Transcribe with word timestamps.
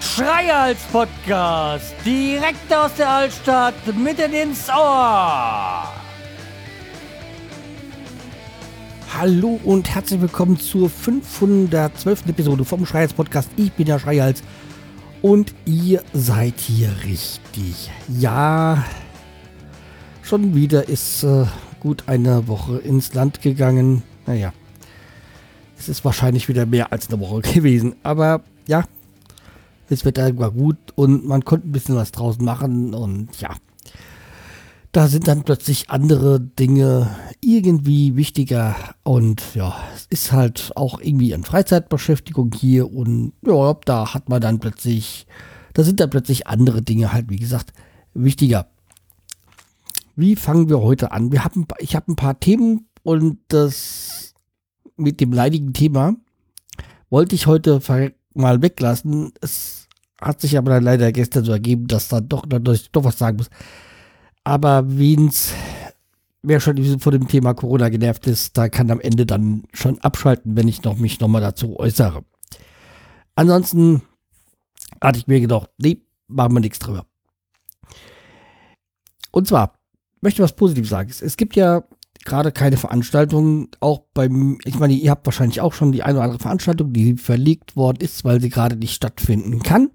Schreihals 0.00 0.78
Podcast, 0.92 1.94
direkt 2.04 2.72
aus 2.74 2.94
der 2.94 3.08
Altstadt, 3.08 3.74
mitten 3.96 4.32
ins 4.32 4.68
Ohr. 4.68 5.92
Hallo 9.18 9.60
und 9.64 9.94
herzlich 9.94 10.20
willkommen 10.20 10.58
zur 10.58 10.90
512. 10.90 12.26
Episode 12.28 12.64
vom 12.64 12.84
Schreihals 12.84 13.12
Podcast. 13.12 13.50
Ich 13.56 13.72
bin 13.72 13.86
der 13.86 13.98
Schreihals 13.98 14.42
und 15.22 15.54
ihr 15.64 16.02
seid 16.12 16.60
hier 16.60 16.90
richtig. 17.04 17.90
Ja, 18.08 18.84
schon 20.22 20.54
wieder 20.54 20.88
ist 20.88 21.22
äh, 21.22 21.46
gut 21.86 22.08
eine 22.08 22.48
Woche 22.48 22.78
ins 22.78 23.14
Land 23.14 23.42
gegangen. 23.42 24.02
Naja, 24.26 24.52
es 25.78 25.88
ist 25.88 26.04
wahrscheinlich 26.04 26.48
wieder 26.48 26.66
mehr 26.66 26.90
als 26.90 27.08
eine 27.08 27.20
Woche 27.20 27.42
gewesen. 27.54 27.94
Aber 28.02 28.42
ja, 28.66 28.82
das 29.88 30.04
Wetter 30.04 30.36
war 30.36 30.50
gut 30.50 30.78
und 30.96 31.24
man 31.28 31.44
konnte 31.44 31.68
ein 31.68 31.70
bisschen 31.70 31.94
was 31.94 32.10
draußen 32.10 32.44
machen 32.44 32.92
und 32.92 33.40
ja, 33.40 33.50
da 34.90 35.06
sind 35.06 35.28
dann 35.28 35.44
plötzlich 35.44 35.88
andere 35.88 36.40
Dinge 36.40 37.14
irgendwie 37.40 38.16
wichtiger 38.16 38.74
und 39.04 39.54
ja, 39.54 39.76
es 39.94 40.06
ist 40.06 40.32
halt 40.32 40.72
auch 40.74 41.00
irgendwie 41.00 41.34
eine 41.34 41.44
Freizeitbeschäftigung 41.44 42.50
hier 42.52 42.92
und 42.92 43.32
ja, 43.46 43.76
da 43.84 44.12
hat 44.12 44.28
man 44.28 44.40
dann 44.40 44.58
plötzlich, 44.58 45.28
da 45.72 45.84
sind 45.84 46.00
dann 46.00 46.10
plötzlich 46.10 46.48
andere 46.48 46.82
Dinge 46.82 47.12
halt, 47.12 47.30
wie 47.30 47.36
gesagt, 47.36 47.72
wichtiger. 48.12 48.66
Wie 50.16 50.34
fangen 50.34 50.70
wir 50.70 50.80
heute 50.80 51.12
an? 51.12 51.30
Wir 51.30 51.44
haben, 51.44 51.66
ich 51.78 51.94
habe 51.94 52.10
ein 52.10 52.16
paar 52.16 52.40
Themen 52.40 52.88
und 53.02 53.38
das 53.48 54.34
mit 54.96 55.20
dem 55.20 55.30
leidigen 55.32 55.74
Thema 55.74 56.14
wollte 57.10 57.34
ich 57.34 57.46
heute 57.46 57.80
mal 58.32 58.62
weglassen. 58.62 59.32
Es 59.42 59.88
hat 60.18 60.40
sich 60.40 60.56
aber 60.56 60.70
dann 60.70 60.84
leider 60.84 61.12
gestern 61.12 61.44
so 61.44 61.52
ergeben, 61.52 61.86
dass 61.86 62.08
dann 62.08 62.28
doch, 62.28 62.46
doch 62.46 63.04
was 63.04 63.18
sagen 63.18 63.36
muss. 63.36 63.50
Aber 64.42 64.98
wen's, 64.98 65.52
wer 66.42 66.60
schon 66.60 66.98
vor 66.98 67.12
dem 67.12 67.28
Thema 67.28 67.52
Corona 67.52 67.90
genervt 67.90 68.26
ist, 68.26 68.56
da 68.56 68.70
kann 68.70 68.90
am 68.90 69.00
Ende 69.00 69.26
dann 69.26 69.64
schon 69.74 69.98
abschalten, 69.98 70.56
wenn 70.56 70.66
ich 70.66 70.82
noch 70.82 70.96
mich 70.96 71.20
nochmal 71.20 71.42
dazu 71.42 71.78
äußere. 71.78 72.24
Ansonsten 73.34 74.00
hatte 75.02 75.18
ich 75.18 75.26
mir 75.26 75.40
gedacht, 75.40 75.68
nee, 75.76 76.00
machen 76.26 76.54
wir 76.54 76.60
nichts 76.60 76.78
drüber. 76.78 77.04
Und 79.30 79.46
zwar 79.46 79.75
möchte 80.20 80.42
was 80.42 80.56
Positives 80.56 80.90
sagen. 80.90 81.10
Es 81.20 81.36
gibt 81.36 81.56
ja 81.56 81.84
gerade 82.24 82.52
keine 82.52 82.76
Veranstaltungen, 82.76 83.68
auch 83.80 84.02
beim, 84.12 84.58
ich 84.64 84.78
meine, 84.78 84.94
ihr 84.94 85.10
habt 85.10 85.26
wahrscheinlich 85.26 85.60
auch 85.60 85.72
schon 85.72 85.92
die 85.92 86.02
eine 86.02 86.18
oder 86.18 86.24
andere 86.24 86.42
Veranstaltung, 86.42 86.92
die 86.92 87.16
verlegt 87.16 87.76
worden 87.76 87.98
ist, 88.00 88.24
weil 88.24 88.40
sie 88.40 88.50
gerade 88.50 88.76
nicht 88.76 88.94
stattfinden 88.94 89.62
kann. 89.62 89.90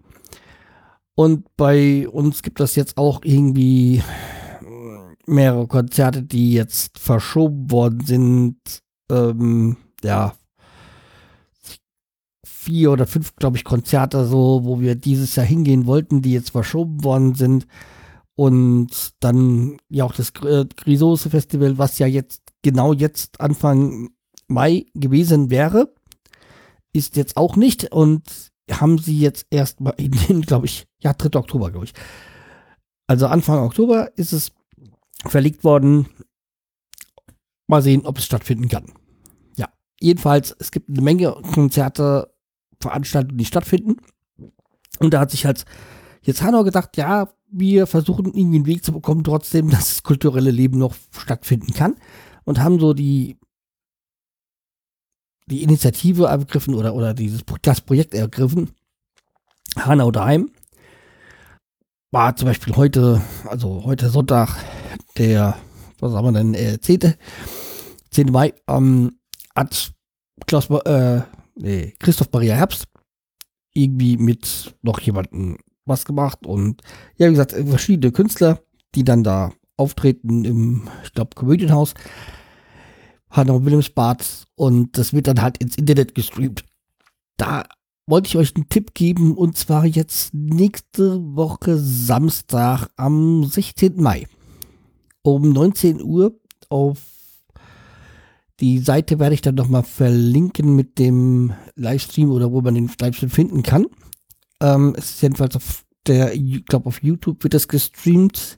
Und 1.15 1.45
bei 1.57 2.07
uns 2.07 2.41
gibt 2.41 2.59
es 2.61 2.75
jetzt 2.75 2.97
auch 2.97 3.21
irgendwie 3.23 4.01
mehrere 5.27 5.67
Konzerte, 5.67 6.23
die 6.23 6.53
jetzt 6.53 6.97
verschoben 6.97 7.69
worden 7.69 8.05
sind. 8.05 8.57
Ähm, 9.11 9.77
ja, 10.03 10.33
vier 12.45 12.91
oder 12.91 13.07
fünf, 13.07 13.35
glaube 13.35 13.57
ich, 13.57 13.63
Konzerte 13.63 14.25
so, 14.25 14.61
wo 14.63 14.79
wir 14.79 14.95
dieses 14.95 15.35
Jahr 15.35 15.45
hingehen 15.45 15.85
wollten, 15.85 16.21
die 16.21 16.31
jetzt 16.31 16.51
verschoben 16.51 17.03
worden 17.03 17.35
sind. 17.35 17.67
Und 18.41 19.13
dann 19.19 19.77
ja 19.87 20.03
auch 20.03 20.15
das 20.15 20.33
Grisose 20.33 21.29
Festival, 21.29 21.77
was 21.77 21.99
ja 21.99 22.07
jetzt 22.07 22.41
genau 22.63 22.91
jetzt 22.91 23.39
Anfang 23.39 24.09
Mai 24.47 24.87
gewesen 24.95 25.51
wäre, 25.51 25.93
ist 26.91 27.17
jetzt 27.17 27.37
auch 27.37 27.55
nicht 27.55 27.91
und 27.91 28.23
haben 28.71 28.97
sie 28.97 29.19
jetzt 29.19 29.45
erst 29.51 29.79
mal 29.79 29.93
in 29.97 30.41
glaube 30.41 30.65
ich, 30.65 30.87
ja, 31.01 31.13
3. 31.13 31.37
Oktober, 31.37 31.69
glaube 31.69 31.85
ich. 31.85 31.93
Also 33.05 33.27
Anfang 33.27 33.59
Oktober 33.59 34.09
ist 34.15 34.33
es 34.33 34.51
verlegt 35.27 35.63
worden. 35.63 36.07
Mal 37.67 37.83
sehen, 37.83 38.07
ob 38.07 38.17
es 38.17 38.25
stattfinden 38.25 38.69
kann. 38.69 38.91
Ja, 39.55 39.69
jedenfalls, 39.99 40.55
es 40.57 40.71
gibt 40.71 40.89
eine 40.89 41.03
Menge 41.03 41.31
Konzerte, 41.53 42.33
Veranstaltungen, 42.79 43.37
die 43.37 43.45
stattfinden. 43.45 43.97
Und 44.97 45.13
da 45.13 45.19
hat 45.19 45.29
sich 45.29 45.45
halt 45.45 45.63
jetzt 46.23 46.41
Hanau 46.41 46.63
gedacht, 46.63 46.97
ja, 46.97 47.31
wir 47.51 47.85
versuchen 47.85 48.27
irgendwie 48.27 48.57
einen 48.57 48.65
Weg 48.65 48.83
zu 48.83 48.93
bekommen, 48.93 49.23
trotzdem, 49.23 49.69
dass 49.71 49.89
das 49.89 50.03
kulturelle 50.03 50.51
Leben 50.51 50.79
noch 50.79 50.95
stattfinden 51.11 51.73
kann. 51.73 51.95
Und 52.43 52.59
haben 52.59 52.79
so 52.79 52.93
die, 52.93 53.37
die 55.45 55.63
Initiative 55.63 56.25
ergriffen 56.25 56.73
oder, 56.73 56.95
oder 56.95 57.13
dieses, 57.13 57.43
das 57.61 57.81
Projekt 57.81 58.13
ergriffen. 58.13 58.71
Hanau 59.75 60.11
daheim. 60.11 60.49
War 62.11 62.35
zum 62.35 62.47
Beispiel 62.47 62.75
heute, 62.75 63.21
also 63.45 63.83
heute 63.85 64.09
Sonntag, 64.09 64.57
der, 65.17 65.57
was 65.99 66.13
haben 66.13 66.25
wir 66.25 66.31
denn, 66.33 66.53
äh, 66.55 66.79
10. 66.79 67.13
10. 68.09 68.31
Mai, 68.31 68.53
ähm, 68.67 69.17
hat 69.55 69.93
Klaus, 70.45 70.69
äh, 70.69 71.21
nee, 71.55 71.93
Christoph 71.99 72.29
Maria 72.33 72.55
Herbst 72.55 72.87
irgendwie 73.73 74.17
mit 74.17 74.75
noch 74.81 74.99
jemanden 74.99 75.57
was 75.85 76.05
gemacht 76.05 76.45
und 76.45 76.81
ja, 77.17 77.27
wie 77.27 77.31
gesagt, 77.31 77.51
verschiedene 77.51 78.11
Künstler, 78.11 78.61
die 78.95 79.03
dann 79.03 79.23
da 79.23 79.51
auftreten 79.77 80.45
im, 80.45 80.87
ich 81.03 81.13
glaube, 81.13 81.35
Komödienhaus, 81.35 81.93
Hanau 83.29 83.63
Wilhelmsbad 83.63 84.45
und 84.55 84.97
das 84.97 85.13
wird 85.13 85.27
dann 85.27 85.41
halt 85.41 85.57
ins 85.57 85.77
Internet 85.77 86.13
gestreamt. 86.15 86.63
Da 87.37 87.63
wollte 88.05 88.27
ich 88.27 88.37
euch 88.37 88.55
einen 88.55 88.69
Tipp 88.69 88.93
geben 88.93 89.35
und 89.35 89.57
zwar 89.57 89.85
jetzt 89.85 90.33
nächste 90.33 91.19
Woche 91.35 91.77
Samstag 91.77 92.89
am 92.97 93.43
16. 93.43 94.01
Mai 94.01 94.27
um 95.23 95.51
19 95.51 96.01
Uhr 96.01 96.39
auf 96.69 96.99
die 98.59 98.79
Seite 98.79 99.19
werde 99.19 99.33
ich 99.33 99.41
dann 99.41 99.55
nochmal 99.55 99.83
verlinken 99.83 100.75
mit 100.75 100.99
dem 100.99 101.53
Livestream 101.75 102.31
oder 102.31 102.51
wo 102.51 102.61
man 102.61 102.75
den 102.75 102.91
Livestream 102.99 103.29
finden 103.29 103.63
kann. 103.63 103.87
Ähm, 104.61 104.93
es 104.95 105.11
ist 105.11 105.21
jedenfalls 105.21 105.55
auf 105.55 105.83
der, 106.07 106.33
ich 106.33 106.65
glaube 106.65 106.85
auf 106.87 107.01
YouTube 107.03 107.43
wird 107.43 107.53
das 107.53 107.67
gestreamt. 107.67 108.57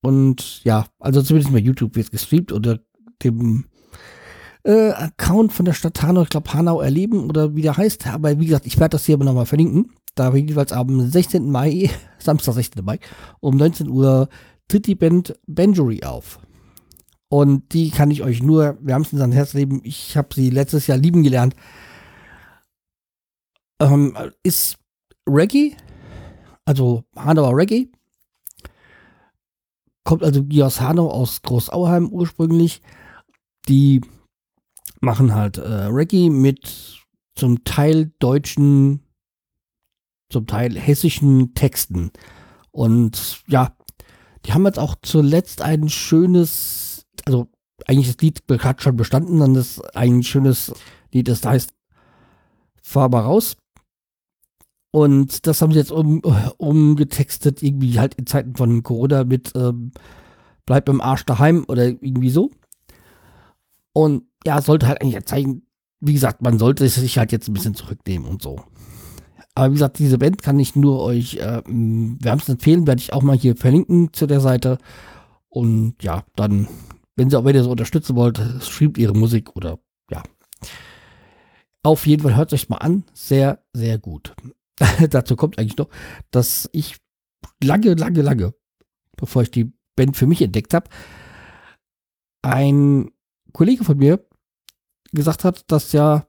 Und 0.00 0.62
ja, 0.64 0.86
also 0.98 1.22
zumindest 1.22 1.52
bei 1.52 1.58
YouTube 1.58 1.96
wird 1.96 2.06
es 2.06 2.10
gestreamt 2.10 2.52
oder 2.52 2.78
dem 3.22 3.64
äh, 4.62 4.90
Account 4.90 5.52
von 5.52 5.64
der 5.64 5.72
Stadt 5.72 6.02
Hanau, 6.02 6.22
ich 6.22 6.28
glaube 6.28 6.52
Hanau 6.52 6.80
erleben 6.80 7.28
oder 7.28 7.54
wie 7.56 7.62
der 7.62 7.76
heißt. 7.76 8.06
Aber 8.06 8.38
wie 8.38 8.46
gesagt, 8.46 8.66
ich 8.66 8.78
werde 8.78 8.90
das 8.90 9.06
hier 9.06 9.16
aber 9.16 9.24
nochmal 9.24 9.46
verlinken. 9.46 9.92
Da 10.14 10.32
wir 10.32 10.40
jeweils 10.40 10.72
am 10.72 11.00
16. 11.10 11.50
Mai, 11.50 11.90
Samstag 12.18 12.54
16. 12.54 12.84
Mai, 12.84 13.00
um 13.40 13.56
19 13.56 13.88
Uhr 13.88 14.28
tritt 14.68 14.86
die 14.86 14.94
Band 14.94 15.34
Benjury 15.46 16.04
auf. 16.04 16.38
Und 17.28 17.72
die 17.72 17.90
kann 17.90 18.12
ich 18.12 18.22
euch 18.22 18.42
nur 18.42 18.78
wärmstens 18.80 19.20
ans 19.20 19.34
Herz 19.34 19.54
leben. 19.54 19.80
Ich 19.82 20.16
habe 20.16 20.28
sie 20.32 20.50
letztes 20.50 20.86
Jahr 20.86 20.98
lieben 20.98 21.24
gelernt 21.24 21.56
ähm, 23.84 24.16
ist 24.42 24.76
Reggae, 25.28 25.76
also 26.64 27.04
Hanauer 27.16 27.56
Reggae. 27.56 27.88
Kommt 30.04 30.22
also 30.22 30.44
aus 30.62 30.80
Hanau, 30.80 31.10
aus 31.10 31.40
Großauheim 31.42 32.08
ursprünglich. 32.08 32.82
Die 33.68 34.02
machen 35.00 35.34
halt 35.34 35.56
äh, 35.56 35.84
Reggae 35.86 36.28
mit 36.28 37.00
zum 37.34 37.64
Teil 37.64 38.12
deutschen, 38.18 39.00
zum 40.30 40.46
Teil 40.46 40.78
hessischen 40.78 41.54
Texten. 41.54 42.10
Und 42.70 43.42
ja, 43.46 43.74
die 44.44 44.52
haben 44.52 44.66
jetzt 44.66 44.78
auch 44.78 44.94
zuletzt 45.00 45.62
ein 45.62 45.88
schönes, 45.88 47.06
also 47.24 47.48
eigentlich 47.86 48.08
das 48.08 48.20
Lied 48.20 48.42
hat 48.62 48.82
schon 48.82 48.96
bestanden, 48.96 49.40
dann 49.40 49.54
ist 49.54 49.80
ein 49.96 50.22
schönes 50.22 50.72
Lied, 51.12 51.28
das 51.28 51.44
heißt 51.44 51.72
Fahr 52.82 53.08
mal 53.08 53.20
raus. 53.20 53.56
Und 54.94 55.48
das 55.48 55.60
haben 55.60 55.72
sie 55.72 55.80
jetzt 55.80 55.90
um, 55.90 56.20
umgetextet, 56.56 57.64
irgendwie 57.64 57.98
halt 57.98 58.14
in 58.14 58.26
Zeiten 58.26 58.54
von 58.54 58.84
Corona 58.84 59.24
mit 59.24 59.50
ähm, 59.56 59.90
Bleib 60.66 60.88
im 60.88 61.00
Arsch 61.00 61.26
daheim 61.26 61.64
oder 61.66 61.86
irgendwie 61.86 62.30
so. 62.30 62.52
Und 63.92 64.22
ja, 64.46 64.62
sollte 64.62 64.86
halt 64.86 65.02
eigentlich 65.02 65.24
zeigen, 65.24 65.62
wie 65.98 66.12
gesagt, 66.12 66.42
man 66.42 66.60
sollte 66.60 66.88
sich 66.88 67.18
halt 67.18 67.32
jetzt 67.32 67.48
ein 67.48 67.54
bisschen 67.54 67.74
zurücknehmen 67.74 68.28
und 68.28 68.40
so. 68.40 68.60
Aber 69.56 69.70
wie 69.70 69.74
gesagt, 69.74 69.98
diese 69.98 70.18
Band 70.18 70.42
kann 70.42 70.60
ich 70.60 70.76
nur 70.76 71.02
euch 71.02 71.38
äh, 71.38 71.62
wärmstens 71.66 72.54
empfehlen, 72.54 72.86
werde 72.86 73.00
ich 73.00 73.12
auch 73.12 73.22
mal 73.24 73.36
hier 73.36 73.56
verlinken 73.56 74.12
zu 74.12 74.28
der 74.28 74.40
Seite. 74.40 74.78
Und 75.48 75.96
ja, 76.02 76.22
dann, 76.36 76.68
wenn 77.16 77.30
sie 77.30 77.36
auch 77.36 77.44
wieder 77.44 77.64
so 77.64 77.70
unterstützen 77.72 78.14
wollt, 78.14 78.40
streamt 78.60 78.96
ihre 78.98 79.14
Musik 79.14 79.56
oder 79.56 79.80
ja. 80.08 80.22
Auf 81.82 82.06
jeden 82.06 82.22
Fall 82.22 82.36
hört 82.36 82.52
es 82.52 82.62
euch 82.62 82.68
mal 82.68 82.76
an. 82.76 83.02
Sehr, 83.12 83.58
sehr 83.72 83.98
gut. 83.98 84.36
dazu 85.10 85.36
kommt 85.36 85.58
eigentlich 85.58 85.76
noch, 85.76 85.88
dass 86.30 86.68
ich 86.72 86.96
lange, 87.62 87.94
lange, 87.94 88.22
lange, 88.22 88.54
bevor 89.16 89.42
ich 89.42 89.50
die 89.50 89.72
Band 89.96 90.16
für 90.16 90.26
mich 90.26 90.42
entdeckt 90.42 90.74
habe, 90.74 90.88
ein 92.42 93.10
Kollege 93.52 93.84
von 93.84 93.98
mir 93.98 94.24
gesagt 95.12 95.44
hat, 95.44 95.70
dass 95.70 95.92
ja 95.92 96.26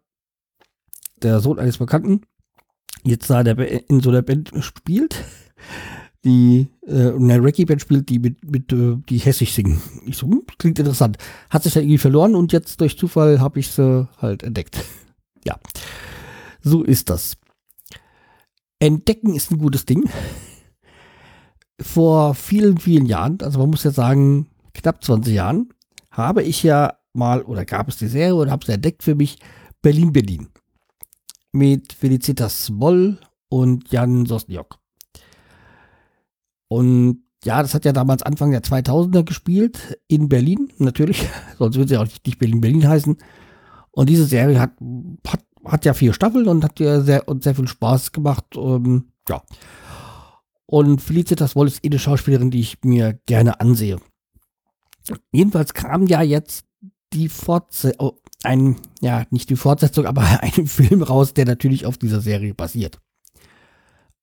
der 1.18 1.40
Sohn 1.40 1.60
eines 1.60 1.78
Bekannten 1.78 2.22
jetzt 3.04 3.30
da 3.30 3.42
in 3.42 4.00
so 4.02 4.10
einer 4.10 4.22
Band 4.22 4.52
spielt, 4.60 5.24
die 6.24 6.68
äh, 6.88 7.12
eine 7.14 7.44
Reggae-Band 7.44 7.82
spielt, 7.82 8.10
die 8.10 8.20
mit, 8.20 8.44
mit 8.50 8.72
äh, 8.74 8.98
die 9.10 9.20
hessisch 9.20 9.54
singen. 9.54 9.82
Ich 10.06 10.18
so, 10.18 10.28
hm, 10.28 10.44
klingt 10.58 10.80
interessant. 10.80 11.18
Hat 11.50 11.64
sich 11.64 11.74
dann 11.74 11.84
irgendwie 11.84 12.00
verloren 12.00 12.36
und 12.36 12.52
jetzt 12.52 12.82
durch 12.82 12.98
Zufall 12.98 13.40
habe 13.40 13.60
ich 13.60 13.70
sie 13.70 14.08
halt 14.18 14.44
entdeckt. 14.44 14.84
ja, 15.46 15.60
so 16.62 16.84
ist 16.84 17.10
das. 17.10 17.38
Entdecken 18.80 19.34
ist 19.34 19.52
ein 19.52 19.58
gutes 19.58 19.86
Ding. 19.86 20.10
Vor 21.80 22.36
vielen, 22.36 22.78
vielen 22.78 23.06
Jahren, 23.06 23.40
also 23.42 23.60
man 23.60 23.70
muss 23.70 23.84
ja 23.84 23.92
sagen, 23.92 24.48
knapp 24.74 25.04
20 25.04 25.34
Jahren, 25.34 25.70
habe 26.12 26.44
ich 26.44 26.64
ja 26.64 26.98
mal, 27.14 27.42
oder 27.42 27.66
gab 27.66 27.90
es 27.90 27.98
die 27.98 28.08
Serie 28.08 28.36
oder 28.36 28.52
habe 28.52 28.66
sie 28.66 28.74
entdeckt 28.74 29.04
für 29.04 29.16
mich, 29.16 29.40
Berlin, 29.82 30.14
Berlin. 30.14 30.48
Mit 31.52 31.94
Felicitas 31.94 32.70
Moll 32.70 33.20
und 33.50 33.92
Jan 33.92 34.26
Sosniok. 34.26 34.80
Und 36.68 37.24
ja, 37.44 37.62
das 37.62 37.74
hat 37.74 37.86
ja 37.86 37.94
damals 37.94 38.24
Anfang 38.24 38.52
der 38.52 38.64
2000er 38.64 39.24
gespielt 39.24 40.00
in 40.08 40.28
Berlin, 40.28 40.72
natürlich. 40.80 41.28
Sonst 41.58 41.76
würde 41.76 41.90
sie 41.90 41.98
auch 41.98 42.08
nicht 42.26 42.40
Berlin 42.40 42.62
Berlin 42.62 42.88
heißen. 42.88 43.18
Und 43.92 44.10
diese 44.10 44.26
Serie 44.26 44.60
hat, 44.60 44.72
hat, 45.28 45.42
hat 45.68 45.86
ja 45.86 45.94
vier 45.94 46.14
Staffeln 46.14 46.48
und 46.48 46.64
hat 46.64 46.80
ja 46.80 47.02
sehr, 47.02 47.28
und 47.28 47.44
sehr 47.44 47.56
viel 47.56 47.68
Spaß 47.68 48.12
gemacht. 48.12 48.46
Ähm, 48.56 49.12
ja. 49.30 49.42
Und 50.66 51.02
Felicitas 51.02 51.56
Woll 51.56 51.68
ist 51.68 51.84
eh 51.84 51.90
eine 51.90 52.00
Schauspielerin, 52.00 52.52
die 52.52 52.62
ich 52.62 52.78
mir 52.84 53.20
gerne 53.26 53.60
ansehe. 53.60 54.00
Jedenfalls 55.32 55.74
kam 55.74 56.08
ja 56.08 56.22
jetzt 56.22 56.66
die 57.14 57.30
Fortsetzung, 57.30 58.08
oh, 58.08 58.20
ein, 58.44 58.76
ja, 59.02 59.26
nicht 59.30 59.50
die 59.50 59.56
Fortsetzung, 59.56 60.06
aber 60.08 60.42
ein 60.42 60.68
Film 60.68 61.02
raus, 61.04 61.34
der 61.34 61.46
natürlich 61.46 61.86
auf 61.86 61.98
dieser 61.98 62.22
Serie 62.22 62.54
basiert. 62.54 63.00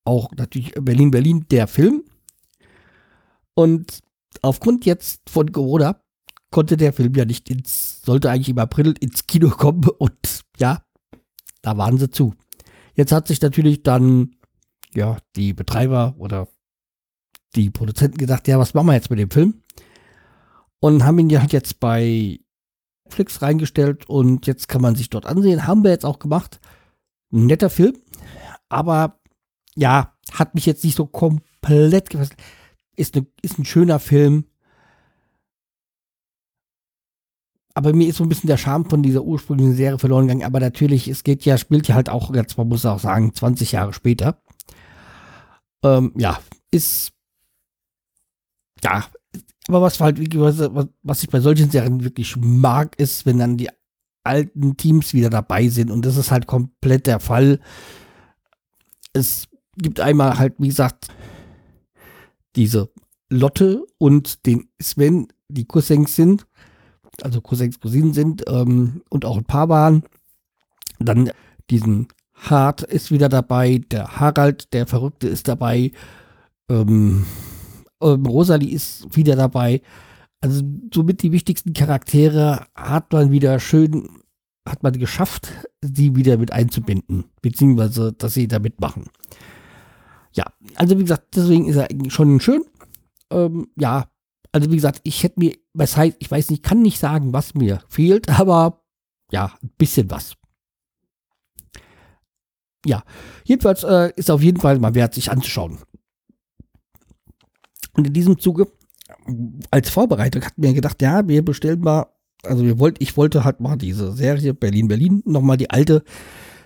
Auch 0.05 0.31
natürlich 0.35 0.73
Berlin, 0.73 1.11
Berlin, 1.11 1.45
der 1.49 1.67
Film. 1.67 2.03
Und 3.53 4.01
aufgrund 4.41 4.85
jetzt 4.85 5.29
von 5.29 5.51
Corona 5.51 6.01
konnte 6.51 6.77
der 6.77 6.93
Film 6.93 7.13
ja 7.15 7.25
nicht 7.25 7.49
ins, 7.49 8.01
sollte 8.03 8.29
eigentlich 8.29 8.49
im 8.49 8.57
April 8.59 8.95
ins 8.99 9.27
Kino 9.27 9.49
kommen 9.49 9.87
und 9.97 10.41
ja, 10.57 10.83
da 11.63 11.77
waren 11.77 11.97
sie 11.97 12.11
zu. 12.11 12.35
Jetzt 12.93 13.11
hat 13.11 13.27
sich 13.27 13.41
natürlich 13.41 13.81
dann, 13.81 14.35
ja, 14.93 15.17
die 15.35 15.53
Betreiber 15.53 16.13
oder 16.19 16.47
die 17.55 17.71
Produzenten 17.71 18.17
gedacht, 18.17 18.47
ja, 18.47 18.59
was 18.59 18.75
machen 18.75 18.87
wir 18.87 18.93
jetzt 18.93 19.09
mit 19.09 19.17
dem 19.17 19.31
Film? 19.31 19.61
Und 20.79 21.03
haben 21.03 21.17
ihn 21.17 21.29
ja 21.29 21.43
jetzt 21.49 21.79
bei 21.79 22.39
Netflix 23.05 23.41
reingestellt 23.41 24.07
und 24.09 24.45
jetzt 24.47 24.67
kann 24.67 24.81
man 24.81 24.95
sich 24.95 25.09
dort 25.09 25.25
ansehen. 25.25 25.65
Haben 25.65 25.83
wir 25.83 25.91
jetzt 25.91 26.05
auch 26.05 26.19
gemacht. 26.19 26.59
Ein 27.31 27.47
netter 27.47 27.69
Film, 27.69 27.97
aber 28.69 29.19
ja, 29.75 30.13
hat 30.31 30.53
mich 30.53 30.65
jetzt 30.65 30.83
nicht 30.83 30.95
so 30.95 31.07
komplett 31.07 32.09
gefasst. 32.09 32.35
Ist, 32.95 33.15
ne, 33.15 33.25
ist 33.41 33.57
ein 33.57 33.65
schöner 33.65 33.99
Film. 33.99 34.45
Aber 37.75 37.93
mir 37.93 38.07
ist 38.07 38.17
so 38.17 38.23
ein 38.23 38.29
bisschen 38.29 38.47
der 38.47 38.57
Charme 38.57 38.85
von 38.85 39.01
dieser 39.01 39.23
ursprünglichen 39.23 39.75
Serie 39.75 39.97
verloren 39.97 40.27
gegangen. 40.27 40.45
Aber 40.45 40.59
natürlich, 40.59 41.07
es 41.07 41.23
geht 41.23 41.43
ja, 41.43 41.57
spielt 41.57 41.87
ja 41.87 41.95
halt 41.95 42.09
auch, 42.09 42.33
jetzt 42.33 42.57
man 42.57 42.67
muss 42.67 42.85
auch 42.85 42.99
sagen, 42.99 43.33
20 43.33 43.71
Jahre 43.71 43.93
später. 43.93 44.41
Ähm, 45.83 46.13
ja, 46.15 46.39
ist, 46.71 47.13
ja, 48.83 49.05
aber 49.67 49.81
was 49.81 49.99
halt, 49.99 50.17
was, 50.35 51.23
ich 51.23 51.29
bei 51.29 51.39
solchen 51.39 51.71
Serien 51.71 52.03
wirklich 52.03 52.35
mag, 52.37 52.99
ist, 52.99 53.25
wenn 53.25 53.39
dann 53.39 53.57
die 53.57 53.69
alten 54.23 54.77
Teams 54.77 55.13
wieder 55.13 55.29
dabei 55.29 55.67
sind. 55.69 55.91
Und 55.91 56.05
das 56.05 56.17
ist 56.17 56.31
halt 56.31 56.47
komplett 56.47 57.07
der 57.07 57.19
Fall. 57.19 57.59
Es 59.13 59.47
gibt 59.77 59.99
einmal 59.99 60.37
halt, 60.37 60.55
wie 60.59 60.67
gesagt, 60.67 61.07
diese 62.55 62.91
Lotte 63.29 63.85
und 63.97 64.45
den 64.45 64.69
Sven, 64.81 65.27
die 65.47 65.65
Cousins 65.65 66.15
sind, 66.15 66.45
also 67.21 67.41
Cousins, 67.41 67.79
Cousinen 67.79 68.13
sind 68.13 68.43
ähm, 68.47 69.01
und 69.09 69.25
auch 69.25 69.37
ein 69.37 69.45
paar 69.45 69.69
waren. 69.69 70.03
Dann 70.99 71.31
diesen 71.69 72.07
Hart 72.33 72.81
ist 72.81 73.11
wieder 73.11 73.29
dabei, 73.29 73.81
der 73.91 74.19
Harald, 74.19 74.73
der 74.73 74.87
Verrückte 74.87 75.27
ist 75.27 75.47
dabei. 75.47 75.91
Ähm, 76.69 77.25
ähm, 78.01 78.25
Rosalie 78.25 78.73
ist 78.73 79.15
wieder 79.15 79.35
dabei. 79.35 79.81
Also 80.41 80.61
somit 80.93 81.23
die 81.23 81.31
wichtigsten 81.31 81.73
Charaktere 81.73 82.65
hat 82.75 83.13
man 83.13 83.31
wieder 83.31 83.59
schön, 83.59 84.09
hat 84.67 84.83
man 84.83 84.93
geschafft, 84.93 85.53
sie 85.81 86.15
wieder 86.15 86.37
mit 86.37 86.51
einzubinden, 86.51 87.25
beziehungsweise, 87.41 88.11
dass 88.11 88.33
sie 88.33 88.47
da 88.47 88.59
mitmachen. 88.59 89.05
Ja, 90.33 90.45
also 90.75 90.97
wie 90.97 91.03
gesagt, 91.03 91.35
deswegen 91.35 91.67
ist 91.67 91.77
er 91.77 91.87
schon 92.09 92.39
schön. 92.39 92.63
Ähm, 93.29 93.67
ja, 93.77 94.07
also 94.53 94.71
wie 94.71 94.75
gesagt, 94.75 95.01
ich 95.03 95.23
hätte 95.23 95.39
mir, 95.39 95.57
was 95.73 95.97
heißt, 95.97 96.15
ich 96.19 96.31
weiß 96.31 96.51
nicht, 96.51 96.63
kann 96.63 96.81
nicht 96.81 96.99
sagen, 96.99 97.33
was 97.33 97.55
mir 97.55 97.81
fehlt, 97.89 98.29
aber 98.39 98.83
ja, 99.31 99.53
ein 99.61 99.71
bisschen 99.77 100.09
was. 100.09 100.35
Ja, 102.85 103.03
jedenfalls 103.43 103.83
äh, 103.83 104.11
ist 104.15 104.29
auf 104.29 104.41
jeden 104.41 104.59
Fall 104.59 104.79
mal 104.79 104.93
wert, 104.93 105.13
sich 105.13 105.31
anzuschauen. 105.31 105.79
Und 107.93 108.07
in 108.07 108.13
diesem 108.13 108.39
Zuge, 108.39 108.67
als 109.71 109.89
Vorbereitung, 109.89 110.43
hat 110.43 110.57
mir 110.57 110.73
gedacht, 110.73 111.01
ja, 111.01 111.27
wir 111.27 111.43
bestellen 111.43 111.79
mal, 111.79 112.07
also 112.43 112.63
wir 112.63 112.79
wollten, 112.79 113.01
ich 113.01 113.15
wollte 113.15 113.43
halt 113.43 113.59
mal 113.59 113.77
diese 113.77 114.11
Serie 114.13 114.53
Berlin, 114.53 114.87
Berlin, 114.87 115.23
nochmal 115.25 115.57
die 115.57 115.69
alte 115.69 116.03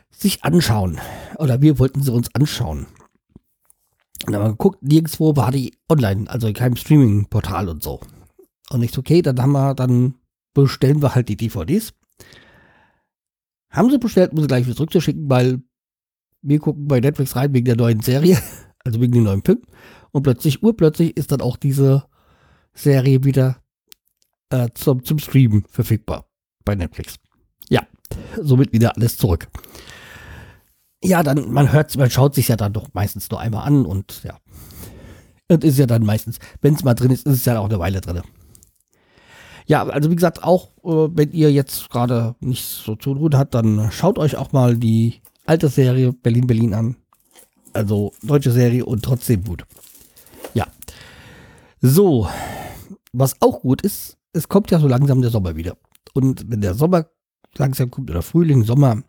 sich 0.10 0.44
anschauen. 0.44 1.00
Oder 1.38 1.62
wir 1.62 1.80
wollten 1.80 2.02
sie 2.02 2.12
uns 2.12 2.34
anschauen. 2.34 2.88
Und 4.26 4.34
dann 4.34 4.42
haben 4.42 4.50
wir 4.50 4.52
geguckt, 4.52 4.84
nirgendwo 4.84 5.36
war 5.36 5.52
die 5.52 5.74
online, 5.90 6.30
also 6.30 6.48
in 6.48 6.54
keinem 6.54 6.76
Streaming-Portal 6.76 7.70
und 7.70 7.84
so. 7.84 8.00
Und 8.70 8.84
ich 8.84 8.92
so, 8.92 9.00
okay, 9.00 9.22
dann 9.22 9.42
haben 9.42 9.52
wir, 9.52 9.74
dann 9.74 10.16
bestellen 10.54 11.02
wir 11.02 11.16
halt 11.16 11.30
die 11.30 11.38
DVDs. 11.38 11.94
Haben 13.70 13.92
sie 13.92 14.00
bestellt, 14.00 14.34
muss 14.34 14.44
ich 14.44 14.48
gleich 14.48 14.66
wieder 14.66 14.76
zurückzuschicken, 14.76 15.30
weil 15.30 15.62
wir 16.42 16.60
gucken 16.60 16.88
bei 16.88 17.00
Netflix 17.00 17.36
rein 17.36 17.54
wegen 17.54 17.66
der 17.66 17.76
neuen 17.76 18.02
Serie, 18.02 18.42
also 18.84 19.00
wegen 19.00 19.14
dem 19.14 19.24
neuen 19.24 19.44
Film. 19.44 19.62
Und 20.12 20.24
plötzlich, 20.24 20.64
urplötzlich 20.64 21.16
ist 21.16 21.32
dann 21.32 21.42
auch 21.42 21.58
diese 21.58 22.06
Serie 22.74 23.24
wieder 23.24 23.62
äh, 24.50 24.70
zum, 24.74 25.04
zum 25.04 25.20
Streamen 25.20 25.66
verfügbar 25.70 26.30
bei 26.66 26.76
Netflix. 26.76 27.18
Ja, 27.70 27.86
somit 28.42 28.74
wieder 28.74 28.96
alles 28.96 29.18
zurück. 29.18 29.48
Ja, 31.04 31.24
dann, 31.24 31.52
man 31.52 31.72
hört, 31.72 31.96
man 31.98 32.10
schaut 32.10 32.36
sich 32.36 32.48
ja 32.48 32.56
dann 32.56 32.74
doch 32.74 32.88
meistens 32.94 33.30
nur 33.30 33.40
einmal 33.40 33.68
an 33.68 33.86
und 33.86 34.24
ja. 34.24 34.38
Und 35.50 35.64
ist 35.64 35.78
ja 35.78 35.86
dann 35.86 36.04
meistens, 36.04 36.40
wenn 36.62 36.74
es 36.74 36.84
mal 36.84 36.94
drin 36.94 37.12
ist, 37.12 37.26
ist 37.26 37.34
es 37.36 37.46
ja 37.46 37.60
auch 37.60 37.70
eine 37.70 37.80
Weile 37.80 38.02
drin. 38.02 38.22
Ja, 39.66 39.86
also 39.86 40.10
wie 40.10 40.16
gesagt, 40.16 40.44
auch 40.44 40.70
äh, 40.84 41.10
wenn 41.16 41.32
ihr 41.32 41.52
jetzt 41.52 41.90
gerade 41.90 42.36
nichts 42.40 42.84
so 42.84 42.96
zu 42.96 43.14
tun 43.14 43.38
habt, 43.38 43.54
dann 43.54 43.92
schaut 43.92 44.18
euch 44.18 44.38
auch 44.38 44.52
mal 44.54 44.78
die 44.78 45.22
alte 45.46 45.68
Serie 45.70 46.14
Berlin 46.14 46.48
Berlin 46.48 46.74
an. 46.74 46.96
Also 47.74 48.14
deutsche 48.24 48.52
Serie 48.52 48.86
und 48.86 49.04
trotzdem 49.04 49.44
gut. 49.44 49.64
Ja. 50.54 50.66
So, 51.82 52.28
was 53.14 53.36
auch 53.42 53.62
gut 53.62 53.82
ist, 53.82 54.18
es 54.34 54.48
kommt 54.48 54.72
ja 54.72 54.80
so 54.80 54.88
langsam 54.88 55.22
der 55.22 55.32
Sommer 55.32 55.56
wieder. 55.56 55.78
Und 56.14 56.50
wenn 56.50 56.62
der 56.62 56.74
Sommer 56.74 57.08
langsam 57.56 57.92
kommt 57.92 58.10
oder 58.10 58.22
Frühling, 58.22 58.64
Sommer, 58.64 59.04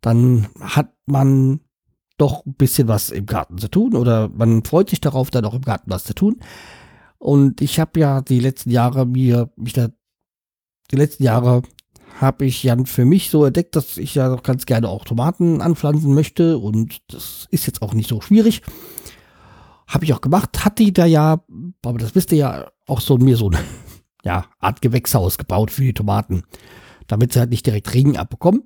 dann 0.00 0.48
hat 0.60 0.92
man 1.06 1.60
doch 2.18 2.46
ein 2.46 2.54
bisschen 2.54 2.88
was 2.88 3.10
im 3.10 3.26
Garten 3.26 3.58
zu 3.58 3.68
tun 3.68 3.94
oder 3.94 4.28
man 4.28 4.64
freut 4.64 4.90
sich 4.90 5.00
darauf, 5.00 5.30
dann 5.30 5.44
auch 5.44 5.54
im 5.54 5.62
Garten 5.62 5.90
was 5.90 6.04
zu 6.04 6.14
tun. 6.14 6.40
Und 7.18 7.60
ich 7.60 7.78
habe 7.80 8.00
ja 8.00 8.20
die 8.20 8.40
letzten 8.40 8.70
Jahre 8.70 9.06
mir, 9.06 9.50
mich 9.56 9.72
da, 9.72 9.88
die 10.90 10.96
letzten 10.96 11.24
Jahre 11.24 11.62
habe 12.20 12.46
ich 12.46 12.62
ja 12.62 12.76
für 12.84 13.04
mich 13.04 13.30
so 13.30 13.44
entdeckt, 13.44 13.76
dass 13.76 13.98
ich 13.98 14.14
ja 14.14 14.36
ganz 14.36 14.66
gerne 14.66 14.88
auch 14.88 15.04
Tomaten 15.04 15.60
anpflanzen 15.60 16.14
möchte 16.14 16.58
und 16.58 17.02
das 17.12 17.46
ist 17.50 17.66
jetzt 17.66 17.82
auch 17.82 17.94
nicht 17.94 18.08
so 18.08 18.20
schwierig. 18.20 18.62
Habe 19.86 20.04
ich 20.04 20.14
auch 20.14 20.20
gemacht, 20.20 20.64
hatte 20.64 20.90
da 20.92 21.04
ja, 21.04 21.44
aber 21.84 21.98
das 21.98 22.14
wisst 22.14 22.32
ihr 22.32 22.38
ja, 22.38 22.70
auch 22.86 23.00
so 23.00 23.18
mir 23.18 23.36
so 23.36 23.50
eine 23.50 23.58
ja, 24.24 24.46
Art 24.58 24.80
Gewächshaus 24.80 25.38
gebaut 25.38 25.70
für 25.70 25.82
die 25.82 25.94
Tomaten, 25.94 26.42
damit 27.06 27.32
sie 27.32 27.40
halt 27.40 27.50
nicht 27.50 27.66
direkt 27.66 27.92
Regen 27.92 28.16
abbekommen. 28.16 28.64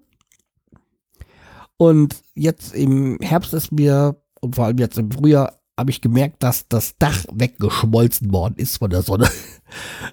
Und 1.80 2.22
jetzt 2.34 2.74
im 2.74 3.16
Herbst 3.22 3.54
ist 3.54 3.72
mir, 3.72 4.22
und 4.42 4.54
vor 4.54 4.66
allem 4.66 4.76
jetzt 4.76 4.98
im 4.98 5.10
Frühjahr, 5.10 5.62
habe 5.78 5.90
ich 5.90 6.02
gemerkt, 6.02 6.42
dass 6.42 6.68
das 6.68 6.98
Dach 6.98 7.24
weggeschmolzen 7.32 8.30
worden 8.34 8.56
ist 8.58 8.76
von 8.76 8.90
der 8.90 9.02
Sonne. 9.02 9.28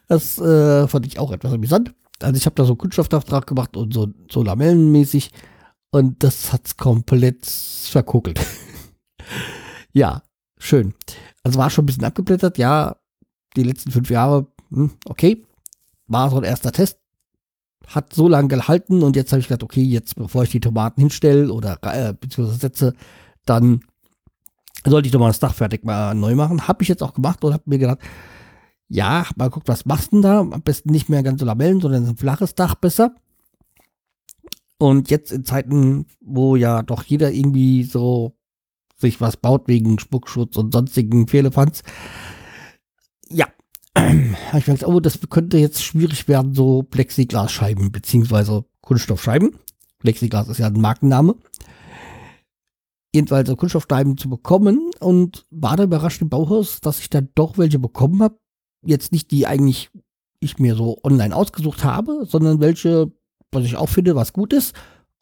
Das 0.07 0.37
äh, 0.37 0.87
fand 0.87 1.07
ich 1.07 1.17
auch 1.17 1.31
etwas 1.31 1.51
amüsant. 1.51 1.95
Also 2.21 2.37
ich 2.37 2.45
habe 2.45 2.53
da 2.53 2.63
so 2.63 2.75
Kunststoffauftrag 2.75 3.47
gemacht 3.47 3.75
und 3.75 3.91
so, 3.91 4.07
so 4.31 4.43
lamellenmäßig 4.43 5.31
und 5.89 6.23
das 6.23 6.53
hat's 6.53 6.77
komplett 6.77 7.47
verkokelt. 7.47 8.39
ja, 9.93 10.21
schön. 10.59 10.93
Also 11.43 11.57
war 11.57 11.71
schon 11.71 11.83
ein 11.83 11.87
bisschen 11.87 12.03
abgeblättert, 12.03 12.59
ja, 12.59 12.97
die 13.55 13.63
letzten 13.63 13.89
fünf 13.89 14.11
Jahre, 14.11 14.45
hm, 14.69 14.91
okay. 15.05 15.43
war 16.05 16.29
so 16.29 16.37
ein 16.37 16.43
erster 16.43 16.71
Test. 16.71 16.99
Hat 17.87 18.13
so 18.13 18.27
lange 18.27 18.49
gehalten 18.49 19.01
und 19.01 19.15
jetzt 19.15 19.31
habe 19.31 19.39
ich 19.39 19.47
gedacht, 19.47 19.63
okay, 19.63 19.81
jetzt 19.81 20.15
bevor 20.15 20.43
ich 20.43 20.51
die 20.51 20.59
Tomaten 20.59 21.01
hinstelle 21.01 21.51
oder 21.51 21.77
äh, 21.83 22.13
beziehungsweise 22.13 22.59
setze, 22.59 22.93
dann 23.45 23.81
sollte 24.85 25.07
ich 25.07 25.11
doch 25.11 25.19
mal 25.19 25.27
das 25.27 25.39
Dach 25.39 25.53
fertig 25.53 25.83
mal 25.83 26.13
neu 26.13 26.35
machen. 26.35 26.67
Habe 26.67 26.83
ich 26.83 26.89
jetzt 26.89 27.03
auch 27.03 27.13
gemacht 27.13 27.43
und 27.43 27.53
habe 27.53 27.63
mir 27.65 27.77
gedacht, 27.77 27.99
ja, 28.89 29.25
mal 29.35 29.49
guckt, 29.49 29.67
was 29.67 29.85
machst 29.85 30.11
du 30.11 30.17
denn 30.17 30.21
da? 30.21 30.39
Am 30.39 30.61
besten 30.61 30.91
nicht 30.91 31.09
mehr 31.09 31.23
ganz 31.23 31.39
so 31.39 31.45
Lamellen, 31.45 31.81
sondern 31.81 32.07
ein 32.07 32.17
flaches 32.17 32.55
Dach 32.55 32.75
besser. 32.75 33.15
Und 34.77 35.09
jetzt 35.09 35.31
in 35.31 35.43
Zeiten, 35.43 36.05
wo 36.21 36.55
ja 36.55 36.83
doch 36.83 37.03
jeder 37.03 37.31
irgendwie 37.31 37.83
so 37.83 38.37
sich 38.95 39.21
was 39.21 39.37
baut 39.37 39.67
wegen 39.67 39.99
Spuckschutz 39.99 40.57
und 40.57 40.73
sonstigen 40.73 41.27
Fehlefanz, 41.27 41.83
habe 44.47 44.59
ich 44.59 44.65
gedacht, 44.65 44.85
oh, 44.85 44.99
das 44.99 45.19
könnte 45.29 45.57
jetzt 45.57 45.83
schwierig 45.83 46.27
werden, 46.27 46.53
so 46.53 46.83
Plexiglasscheiben 46.83 47.91
beziehungsweise 47.91 48.65
Kunststoffscheiben. 48.81 49.55
Plexiglas 49.99 50.47
ist 50.47 50.59
ja 50.59 50.67
ein 50.67 50.79
Markenname. 50.79 51.35
Jedenfalls 53.13 53.49
so 53.49 53.55
Kunststoffscheiben 53.55 54.17
zu 54.17 54.29
bekommen 54.29 54.91
und 54.99 55.45
war 55.49 55.77
da 55.77 55.83
überrascht 55.83 56.21
im 56.21 56.29
Bauhaus, 56.29 56.79
dass 56.81 56.99
ich 56.99 57.09
dann 57.09 57.29
doch 57.33 57.57
welche 57.57 57.79
bekommen 57.79 58.21
habe. 58.21 58.37
Jetzt 58.85 59.11
nicht 59.11 59.31
die 59.31 59.47
eigentlich 59.47 59.89
ich 60.39 60.59
mir 60.59 60.75
so 60.75 60.99
online 61.03 61.35
ausgesucht 61.35 61.83
habe, 61.83 62.25
sondern 62.27 62.59
welche, 62.59 63.11
was 63.51 63.65
ich 63.65 63.75
auch 63.75 63.89
finde, 63.89 64.15
was 64.15 64.33
gut 64.33 64.53
ist 64.53 64.75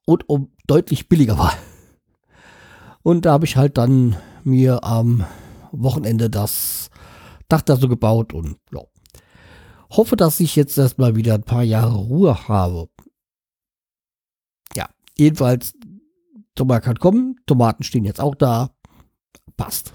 und 0.06 0.28
um 0.28 0.52
deutlich 0.68 1.08
billiger 1.08 1.38
war. 1.38 1.54
Und 3.04 3.26
da 3.26 3.34
habe 3.34 3.46
ich 3.46 3.56
halt 3.56 3.78
dann 3.78 4.18
mir 4.44 4.84
am 4.84 5.26
Wochenende 5.72 6.30
das 6.30 6.85
Dach 7.48 7.62
da 7.62 7.76
so 7.76 7.88
gebaut 7.88 8.34
und 8.34 8.58
ja. 8.74 8.82
Hoffe, 9.92 10.16
dass 10.16 10.40
ich 10.40 10.56
jetzt 10.56 10.78
erstmal 10.78 11.16
wieder 11.16 11.36
ein 11.36 11.44
paar 11.44 11.64
Jahre 11.64 11.96
Ruhe 11.96 12.48
habe. 12.48 12.90
Ja, 14.76 14.90
jedenfalls, 15.18 15.74
Sommer 16.58 16.82
kann 16.82 16.98
kommen, 16.98 17.36
Tomaten 17.46 17.84
stehen 17.84 18.06
jetzt 18.06 18.22
auch 18.22 18.36
da. 18.36 18.72
Passt. 19.58 19.94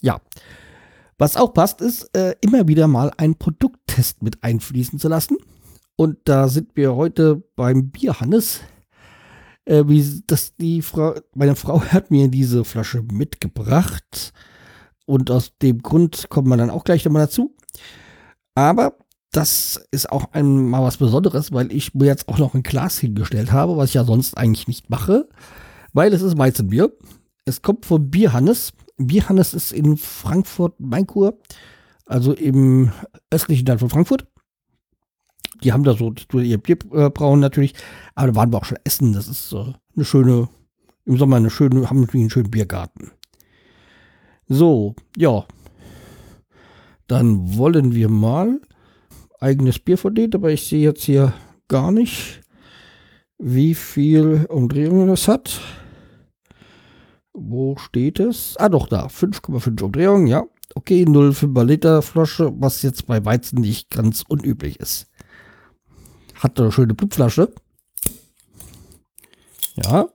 Ja. 0.00 0.20
Was 1.18 1.36
auch 1.36 1.52
passt, 1.52 1.80
ist, 1.80 2.04
äh, 2.16 2.36
immer 2.40 2.68
wieder 2.68 2.86
mal 2.86 3.12
einen 3.16 3.36
Produkttest 3.36 4.22
mit 4.22 4.42
einfließen 4.42 4.98
zu 4.98 5.08
lassen. 5.08 5.36
Und 5.96 6.16
da 6.24 6.48
sind 6.48 6.76
wir 6.76 6.94
heute 6.94 7.42
beim 7.56 7.90
Bierhannes. 7.90 8.60
Äh, 9.64 9.84
wie 9.88 10.22
das 10.26 10.54
die 10.56 10.80
Frau, 10.80 11.14
meine 11.34 11.56
Frau 11.56 11.82
hat 11.82 12.12
mir 12.12 12.28
diese 12.28 12.64
Flasche 12.64 13.02
mitgebracht. 13.02 14.32
Und 15.08 15.30
aus 15.30 15.56
dem 15.62 15.80
Grund 15.80 16.28
kommt 16.28 16.48
man 16.48 16.58
dann 16.58 16.68
auch 16.68 16.84
gleich 16.84 17.02
nochmal 17.02 17.22
dazu. 17.22 17.56
Aber 18.54 18.98
das 19.32 19.82
ist 19.90 20.12
auch 20.12 20.32
einmal 20.32 20.82
was 20.82 20.98
Besonderes, 20.98 21.50
weil 21.50 21.72
ich 21.72 21.94
mir 21.94 22.04
jetzt 22.04 22.28
auch 22.28 22.36
noch 22.36 22.52
ein 22.52 22.62
Glas 22.62 22.98
hingestellt 22.98 23.50
habe, 23.50 23.78
was 23.78 23.88
ich 23.88 23.94
ja 23.94 24.04
sonst 24.04 24.36
eigentlich 24.36 24.68
nicht 24.68 24.90
mache. 24.90 25.26
Weil 25.94 26.12
es 26.12 26.20
ist 26.20 26.36
Weizenbier. 26.36 26.92
Es 27.46 27.62
kommt 27.62 27.86
vom 27.86 28.10
Bierhannes. 28.10 28.74
Bierhannes 28.98 29.54
ist 29.54 29.72
in 29.72 29.96
Frankfurt-Mainkur, 29.96 31.38
also 32.04 32.34
im 32.34 32.92
östlichen 33.30 33.64
Teil 33.64 33.78
von 33.78 33.88
Frankfurt. 33.88 34.26
Die 35.64 35.72
haben 35.72 35.84
da 35.84 35.94
so 35.96 36.12
ihr 36.38 36.58
Bier 36.58 36.76
äh, 36.92 37.36
natürlich, 37.36 37.72
aber 38.14 38.26
da 38.26 38.34
waren 38.34 38.52
wir 38.52 38.58
auch 38.58 38.66
schon 38.66 38.78
essen. 38.84 39.14
Das 39.14 39.26
ist 39.26 39.54
äh, 39.54 39.72
eine 39.96 40.04
schöne, 40.04 40.50
im 41.06 41.16
Sommer 41.16 41.36
eine 41.36 41.48
schöne, 41.48 41.88
haben 41.88 42.06
wir 42.06 42.12
einen 42.12 42.28
schönen 42.28 42.50
Biergarten. 42.50 43.12
So, 44.48 44.94
ja. 45.16 45.44
Dann 47.06 47.56
wollen 47.56 47.94
wir 47.94 48.08
mal 48.08 48.60
eigenes 49.40 49.78
Bier 49.78 49.96
denen, 49.96 50.34
aber 50.34 50.50
ich 50.50 50.66
sehe 50.66 50.82
jetzt 50.82 51.04
hier 51.04 51.32
gar 51.68 51.92
nicht, 51.92 52.40
wie 53.38 53.74
viel 53.74 54.46
Umdrehungen 54.48 55.08
es 55.10 55.28
hat. 55.28 55.60
Wo 57.32 57.76
steht 57.76 58.18
es? 58.18 58.56
Ah, 58.58 58.68
doch, 58.68 58.88
da. 58.88 59.06
5,5 59.06 59.82
Umdrehungen, 59.82 60.26
ja. 60.26 60.44
Okay, 60.74 61.04
0,5 61.04 61.64
Liter 61.64 62.02
Flasche, 62.02 62.52
was 62.56 62.82
jetzt 62.82 63.06
bei 63.06 63.24
Weizen 63.24 63.60
nicht 63.60 63.90
ganz 63.90 64.24
unüblich 64.28 64.80
ist. 64.80 65.08
Hat 66.34 66.58
eine 66.58 66.72
schöne 66.72 66.94
Blutflasche. 66.94 67.52
Ja. 69.76 70.08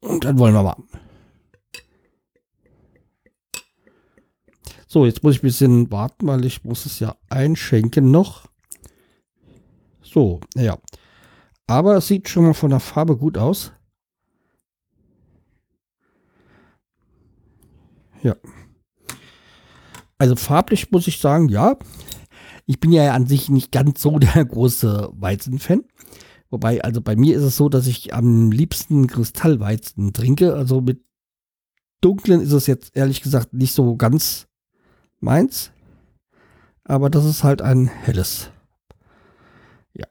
Und 0.00 0.24
dann 0.24 0.38
wollen 0.38 0.54
wir 0.54 0.62
mal. 0.62 0.76
So, 4.92 5.06
jetzt 5.06 5.22
muss 5.22 5.36
ich 5.36 5.40
ein 5.40 5.46
bisschen 5.46 5.90
warten, 5.90 6.26
weil 6.26 6.44
ich 6.44 6.64
muss 6.64 6.84
es 6.84 7.00
ja 7.00 7.16
einschenken 7.30 8.10
noch. 8.10 8.46
So, 10.02 10.40
ja. 10.54 10.76
Aber 11.66 11.96
es 11.96 12.08
sieht 12.08 12.28
schon 12.28 12.44
mal 12.44 12.52
von 12.52 12.68
der 12.68 12.78
Farbe 12.78 13.16
gut 13.16 13.38
aus. 13.38 13.72
Ja. 18.22 18.36
Also 20.18 20.36
farblich 20.36 20.90
muss 20.90 21.06
ich 21.06 21.20
sagen, 21.20 21.48
ja. 21.48 21.78
Ich 22.66 22.78
bin 22.78 22.92
ja 22.92 23.14
an 23.14 23.26
sich 23.26 23.48
nicht 23.48 23.72
ganz 23.72 24.02
so 24.02 24.18
der 24.18 24.44
große 24.44 25.08
Weizen-Fan. 25.14 25.84
Wobei, 26.50 26.84
also 26.84 27.00
bei 27.00 27.16
mir 27.16 27.34
ist 27.34 27.44
es 27.44 27.56
so, 27.56 27.70
dass 27.70 27.86
ich 27.86 28.12
am 28.12 28.52
liebsten 28.52 29.06
Kristallweizen 29.06 30.12
trinke. 30.12 30.52
Also 30.52 30.82
mit 30.82 31.02
dunklen 32.02 32.42
ist 32.42 32.52
es 32.52 32.66
jetzt 32.66 32.94
ehrlich 32.94 33.22
gesagt 33.22 33.54
nicht 33.54 33.72
so 33.72 33.96
ganz 33.96 34.51
meins. 35.22 35.72
Aber 36.84 37.10
das 37.10 37.24
ist 37.24 37.44
halt 37.44 37.62
ein 37.62 37.86
helles. 37.86 38.50
Ja. 39.94 40.06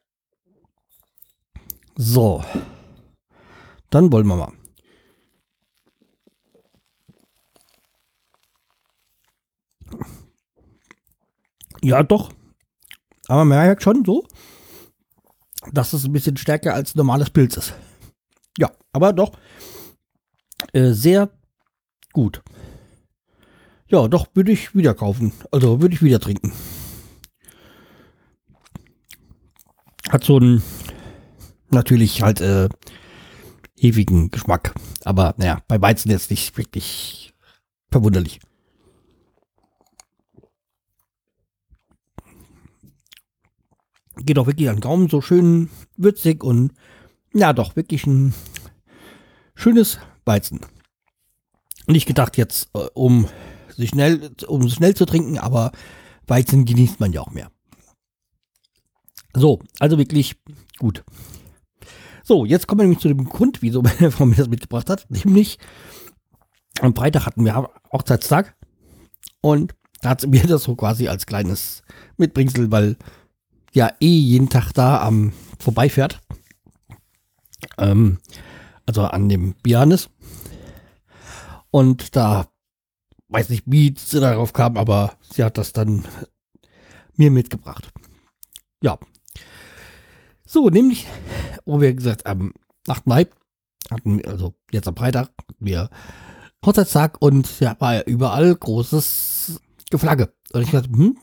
So. 1.96 2.44
Dann 3.90 4.12
wollen 4.12 4.28
wir 4.28 4.38
mal. 4.38 4.54
Ja, 11.84 12.04
doch. 12.04 12.32
Aber 13.28 13.44
man 13.46 13.66
merkt 13.66 13.84
schon 13.84 14.06
so, 14.06 14.26
dass 15.72 15.94
es 15.94 16.06
ein 16.06 16.14
bisschen 16.14 16.38
stärker 16.38 16.74
als 16.74 16.96
normales 16.96 17.30
Pilz 17.30 17.58
ist. 17.58 17.74
Ja, 18.58 18.72
aber 18.94 19.14
doch 19.14 19.38
äh, 20.74 20.92
sehr 20.92 21.30
gut. 22.14 22.44
Ja, 23.92 24.08
doch, 24.08 24.28
würde 24.34 24.54
ich 24.54 24.74
wieder 24.74 24.94
kaufen. 24.94 25.34
Also 25.52 25.82
würde 25.82 25.94
ich 25.94 26.02
wieder 26.02 26.22
trinken. 26.22 26.54
Hat 30.10 30.24
so 30.24 30.38
einen 30.38 30.64
natürlich 31.70 32.22
halt 32.22 32.40
äh, 32.40 32.70
ewigen 33.76 34.32
Geschmack. 34.32 34.74
Aber 35.04 35.36
naja, 35.38 35.62
bei 35.68 35.82
Weizen 35.82 36.10
jetzt 36.10 36.30
nicht 36.30 36.58
wirklich 36.58 37.34
verwunderlich. 37.92 38.40
Geht 44.16 44.40
auch 44.40 44.48
wirklich 44.48 44.70
an 44.70 44.76
den 44.76 44.82
Gaumen, 44.82 45.10
so 45.10 45.20
schön 45.20 45.70
würzig 45.98 46.46
und 46.46 46.72
ja, 47.34 47.52
doch, 47.52 47.76
wirklich 47.76 48.06
ein 48.06 48.34
schönes 49.54 50.00
Weizen. 50.24 50.62
Nicht 51.88 52.06
gedacht 52.06 52.38
jetzt, 52.38 52.70
äh, 52.74 52.88
um 52.94 53.28
sich 53.76 53.90
schnell, 53.90 54.32
um 54.48 54.68
schnell 54.70 54.96
zu 54.96 55.06
trinken, 55.06 55.38
aber 55.38 55.72
Weizen 56.28 56.66
genießt 56.66 57.00
man 57.00 57.14
ja 57.14 57.22
auch 57.22 57.32
mehr. 57.32 57.52
So, 59.34 59.60
also 59.80 59.98
wirklich 59.98 60.36
gut. 60.80 61.04
So, 62.24 62.46
jetzt 62.46 62.68
kommen 62.68 62.80
wir 62.80 62.84
nämlich 62.84 63.00
zu 63.00 63.08
dem 63.08 63.26
Grund, 63.26 63.62
wieso 63.62 63.82
meine 64.00 64.12
Frau 64.12 64.26
mir 64.26 64.36
das 64.36 64.50
mitgebracht 64.50 64.90
hat. 64.90 65.06
Nämlich 65.10 65.58
am 66.80 66.96
Freitag 66.96 67.26
hatten 67.26 67.46
wir 67.46 67.70
Hochzeitstag 67.92 68.56
und 69.42 69.76
da 70.02 70.10
hat 70.10 70.22
sie 70.22 70.28
mir 70.28 70.44
das 70.48 70.64
so 70.64 70.76
quasi 70.76 71.08
als 71.08 71.26
kleines 71.26 71.84
Mitbringsel, 72.18 72.72
weil 72.72 72.98
ja 73.74 73.92
eh 74.00 74.18
jeden 74.18 74.50
Tag 74.50 74.72
da 74.74 75.02
am 75.02 75.34
vorbeifährt. 75.60 76.22
Ähm, 77.78 78.18
also 78.86 79.04
an 79.04 79.30
dem 79.30 79.54
Bianis. 79.62 80.10
Und 81.70 82.16
da 82.16 82.51
weiß 83.32 83.50
nicht, 83.50 83.64
wie 83.66 83.96
sie 83.98 84.20
darauf 84.20 84.54
kam, 84.54 84.78
aber 84.78 85.14
sie 85.22 85.44
hat 85.44 85.58
das 85.58 85.74
dann 85.74 86.06
mir 87.16 87.32
mitgebracht. 87.32 87.92
Ja. 88.84 89.00
So, 90.46 90.70
nämlich, 90.70 91.08
wo 91.66 91.80
wir 91.80 91.94
gesagt 91.94 92.26
am 92.26 92.54
8. 92.88 93.08
Mai 93.08 93.28
hatten, 93.90 94.24
also 94.26 94.54
jetzt 94.72 94.88
am 94.88 94.96
Freitag, 94.96 95.30
wir 95.60 95.90
Hochzeitstag 96.66 97.22
und 97.22 97.60
ja, 97.60 97.76
war 97.80 97.96
ja 97.96 98.02
überall 98.04 98.54
großes 98.56 99.62
Geflagge. 99.90 100.34
Und 100.52 100.62
ich 100.62 100.72
dachte, 100.72 100.90
hm, 100.90 101.18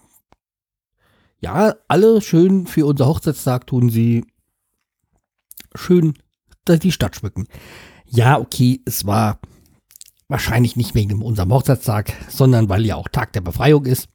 ja, 1.41 1.77
alle 1.87 2.21
schön 2.21 2.67
für 2.67 2.87
unser 2.87 3.07
Hochzeitstag 3.07 3.67
tun 3.67 3.91
sie 3.91 4.25
schön 5.75 6.15
die 6.67 6.93
Stadt 6.93 7.17
schmücken. 7.17 7.47
Ja, 8.05 8.39
okay, 8.39 8.83
es 8.85 9.07
war 9.07 9.41
wahrscheinlich 10.29 10.77
nicht 10.77 10.95
wegen 10.95 11.23
unserem 11.23 11.53
Hochzeitstag, 11.53 12.13
sondern 12.29 12.69
weil 12.69 12.85
ja 12.85 12.97
auch 12.97 13.09
Tag 13.09 13.33
der 13.33 13.41
Befreiung 13.41 13.87
ist. 13.87 14.09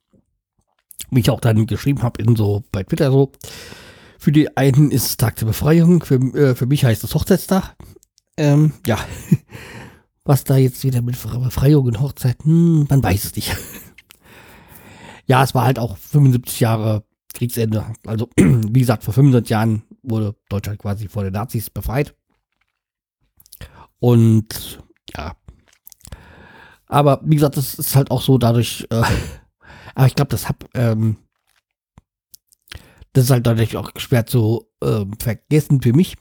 wie 1.10 1.20
ich 1.20 1.29
auch 1.29 1.41
dann 1.41 1.67
geschrieben 1.67 2.01
habe 2.01 2.22
in 2.22 2.36
so 2.36 2.63
bei 2.72 2.84
Twitter 2.84 3.12
so, 3.12 3.32
für 4.17 4.32
die 4.32 4.55
einen 4.55 4.89
ist 4.91 5.05
es 5.05 5.17
Tag 5.17 5.36
der 5.36 5.48
Befreiung, 5.48 6.03
für, 6.03 6.15
äh, 6.15 6.55
für 6.55 6.65
mich 6.65 6.86
heißt 6.86 7.03
es 7.03 7.13
Hochzeitstag. 7.13 7.75
Ähm, 8.38 8.74
ja, 8.88 8.98
was 10.24 10.43
da 10.43 10.55
jetzt 10.55 10.84
wieder 10.84 11.01
mit 11.01 11.22
Befreiung 11.22 11.86
und 11.86 12.00
Hochzeit, 12.00 12.38
hm, 12.43 12.88
man 12.89 13.03
weiß 13.03 13.25
es 13.25 13.36
nicht. 13.36 13.55
ja, 15.25 15.43
es 15.43 15.53
war 15.53 15.65
halt 15.65 15.77
auch 15.77 15.98
75 15.98 16.60
Jahre 16.62 17.03
Kriegsende. 17.34 17.86
Also, 18.05 18.29
wie 18.38 18.79
gesagt, 18.79 19.03
vor 19.03 19.13
75 19.13 19.50
Jahren 19.50 19.84
wurde 20.03 20.36
Deutschland 20.50 20.79
quasi 20.79 21.08
vor 21.08 21.24
den 21.24 21.34
Nazis 21.34 21.70
befreit. 21.70 22.15
Und 24.00 24.79
ja. 25.15 25.36
Aber 26.93 27.21
wie 27.23 27.35
gesagt, 27.35 27.57
das 27.57 27.73
ist 27.73 27.95
halt 27.95 28.12
auch 28.12 28.21
so 28.21 28.38
dadurch, 28.38 28.85
äh, 28.91 29.01
aber 29.95 30.05
ich 30.05 30.13
glaube, 30.13 30.29
das 30.29 30.47
hab, 30.47 30.63
ähm, 30.75 31.17
das 33.13 33.25
ist 33.25 33.29
halt 33.31 33.47
dadurch 33.47 33.75
auch 33.75 33.89
schwer 33.95 34.27
zu 34.27 34.67
äh, 34.79 35.03
vergessen 35.19 35.81
für 35.81 35.93
mich. 35.93 36.15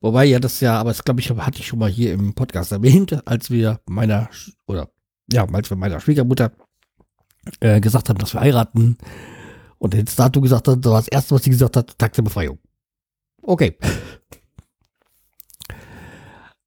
Wobei 0.00 0.24
ja 0.24 0.40
das 0.40 0.58
ja, 0.58 0.80
aber 0.80 0.90
das 0.90 1.04
glaube 1.04 1.20
ich, 1.20 1.30
hatte 1.30 1.60
ich 1.60 1.68
schon 1.68 1.78
mal 1.78 1.88
hier 1.88 2.12
im 2.14 2.34
Podcast 2.34 2.72
erwähnt, 2.72 3.24
als 3.28 3.52
wir 3.52 3.80
meiner, 3.86 4.28
oder 4.66 4.90
ja, 5.32 5.44
als 5.44 5.70
wir 5.70 5.76
meiner 5.76 6.00
Schwiegermutter 6.00 6.50
äh, 7.60 7.80
gesagt 7.80 8.08
haben, 8.08 8.18
dass 8.18 8.34
wir 8.34 8.40
heiraten. 8.40 8.98
Und 9.78 9.94
jetzt 9.94 10.18
Datum 10.18 10.42
gesagt 10.42 10.66
hat, 10.66 10.84
das 10.84 10.90
war 10.90 11.00
das 11.00 11.08
erste, 11.08 11.36
was 11.36 11.44
sie 11.44 11.50
gesagt 11.50 11.76
hat, 11.76 11.96
Tag 11.96 12.12
der 12.14 12.22
Befreiung. 12.22 12.58
Okay. 13.42 13.78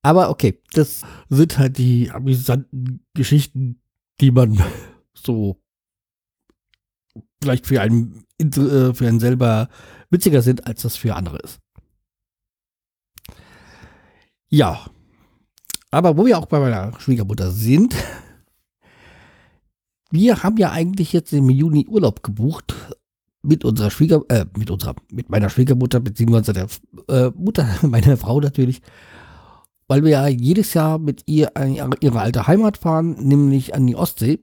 Aber 0.03 0.29
okay, 0.29 0.61
das 0.73 1.01
sind 1.29 1.57
halt 1.57 1.77
die 1.77 2.11
amüsanten 2.11 3.05
Geschichten, 3.13 3.81
die 4.19 4.31
man 4.31 4.61
so 5.13 5.61
vielleicht 7.41 7.65
für 7.65 7.81
einen, 7.81 8.25
äh, 8.39 8.93
für 8.93 9.07
einen 9.07 9.19
selber 9.19 9.69
witziger 10.09 10.41
sind, 10.41 10.67
als 10.67 10.83
das 10.83 10.95
für 10.95 11.15
andere 11.15 11.39
ist. 11.39 11.59
Ja. 14.49 14.85
Aber 15.89 16.17
wo 16.17 16.25
wir 16.25 16.37
auch 16.37 16.47
bei 16.47 16.59
meiner 16.59 16.99
Schwiegermutter 16.99 17.51
sind, 17.51 17.95
wir 20.11 20.43
haben 20.43 20.57
ja 20.57 20.71
eigentlich 20.71 21.13
jetzt 21.13 21.33
im 21.33 21.49
Juni 21.49 21.87
Urlaub 21.87 22.23
gebucht 22.23 22.75
mit 23.41 23.65
unserer 23.65 23.91
Schwieger, 23.91 24.21
äh, 24.29 24.45
mit 24.57 24.69
unserer, 24.69 24.95
mit 25.11 25.29
meiner 25.29 25.49
Schwiegermutter, 25.49 25.99
beziehungsweise 25.99 26.53
der 26.53 26.67
äh, 27.07 27.31
Mutter 27.35 27.67
meiner 27.81 28.17
Frau 28.17 28.39
natürlich, 28.39 28.81
weil 29.93 30.03
wir 30.03 30.09
ja 30.09 30.27
jedes 30.27 30.73
Jahr 30.73 30.97
mit 30.97 31.21
ihr 31.27 31.55
an 31.55 31.93
ihre 31.99 32.19
alte 32.19 32.47
Heimat 32.47 32.79
fahren, 32.79 33.11
nämlich 33.19 33.75
an 33.75 33.85
die 33.85 33.95
Ostsee 33.95 34.39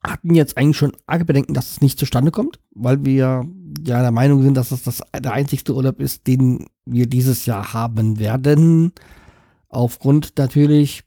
hatten 0.00 0.32
jetzt 0.32 0.56
eigentlich 0.56 0.76
schon 0.76 0.92
arge 1.06 1.24
Bedenken, 1.24 1.54
dass 1.54 1.72
es 1.72 1.80
nicht 1.80 1.98
zustande 1.98 2.30
kommt, 2.30 2.60
weil 2.70 3.04
wir 3.04 3.48
ja 3.84 4.02
der 4.02 4.12
Meinung 4.12 4.42
sind, 4.42 4.54
dass 4.54 4.70
es 4.70 4.84
das 4.84 5.02
der 5.12 5.32
einzigste 5.32 5.74
Urlaub 5.74 5.98
ist, 5.98 6.28
den 6.28 6.68
wir 6.84 7.08
dieses 7.08 7.46
Jahr 7.46 7.72
haben 7.72 8.20
werden. 8.20 8.92
Aufgrund 9.68 10.38
natürlich 10.38 11.02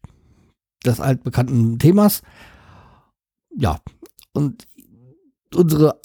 des 0.86 1.00
altbekannten 1.00 1.80
Themas. 1.80 2.22
Ja, 3.56 3.80
und 4.34 4.68
unsere, 5.56 6.02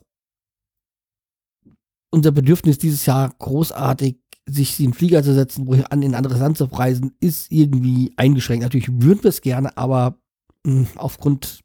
unser 2.13 2.31
Bedürfnis 2.31 2.79
dieses 2.79 3.05
Jahr 3.05 3.35
großartig 3.37 4.19
sich 4.47 4.79
in 4.79 4.87
den 4.87 4.95
Flieger 4.95 5.23
zu 5.23 5.35
setzen, 5.35 5.67
wohin 5.67 5.87
an 5.87 6.03
in 6.03 6.15
anderes 6.15 6.39
Land 6.39 6.59
zu 6.59 6.65
reisen, 6.65 7.13
ist 7.21 7.51
irgendwie 7.51 8.13
eingeschränkt. 8.17 8.63
Natürlich 8.63 8.91
würden 8.91 9.23
wir 9.23 9.31
es 9.31 9.41
gerne, 9.41 9.77
aber 9.77 10.19
mh, 10.65 10.73
hm, 10.73 10.87
aufgrund 10.97 11.63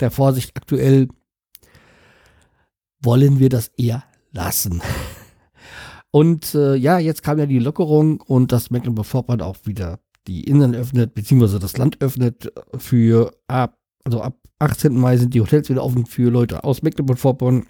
der 0.00 0.10
Vorsicht 0.10 0.56
aktuell 0.56 1.08
wollen 3.00 3.38
wir 3.38 3.48
das 3.48 3.68
eher 3.76 4.04
lassen. 4.30 4.82
Und 6.10 6.54
äh, 6.54 6.74
ja, 6.74 6.98
jetzt 6.98 7.22
kam 7.22 7.38
ja 7.38 7.46
die 7.46 7.58
Lockerung 7.58 8.20
und 8.20 8.52
dass 8.52 8.70
Mecklenburg-Vorpommern 8.70 9.40
auch 9.40 9.56
wieder 9.64 9.98
die 10.26 10.44
Inseln 10.44 10.74
öffnet, 10.74 11.14
beziehungsweise 11.14 11.58
das 11.58 11.78
Land 11.78 12.02
öffnet 12.02 12.52
für 12.76 13.34
ab, 13.48 13.78
also 14.04 14.20
ab 14.20 14.36
18. 14.58 14.94
Mai 14.94 15.16
sind 15.16 15.32
die 15.32 15.40
Hotels 15.40 15.70
wieder 15.70 15.82
offen 15.82 16.04
für 16.04 16.30
Leute 16.30 16.64
aus 16.64 16.82
Mecklenburg-Vorpommern 16.82 17.66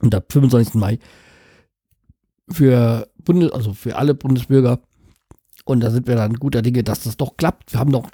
und 0.00 0.14
ab 0.14 0.32
25. 0.32 0.76
Mai 0.76 0.98
für 2.50 3.09
Bundes, 3.20 3.52
also 3.52 3.72
für 3.72 3.96
alle 3.96 4.14
Bundesbürger. 4.14 4.80
Und 5.64 5.80
da 5.80 5.90
sind 5.90 6.06
wir 6.06 6.16
dann 6.16 6.34
guter 6.34 6.62
Dinge, 6.62 6.82
dass 6.82 7.04
das 7.04 7.16
doch 7.16 7.36
klappt. 7.36 7.72
Wir 7.72 7.80
haben 7.80 7.92
doch 7.92 8.08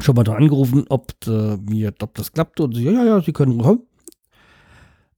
schon 0.00 0.14
mal 0.14 0.24
da 0.24 0.34
angerufen, 0.34 0.84
ob, 0.88 1.12
äh, 1.26 1.56
mir, 1.56 1.92
ob 2.00 2.14
das 2.14 2.32
klappt. 2.32 2.60
Und 2.60 2.74
sie, 2.74 2.84
ja, 2.84 3.04
ja, 3.04 3.20
sie 3.20 3.32
können 3.32 3.58
kommen. 3.58 3.82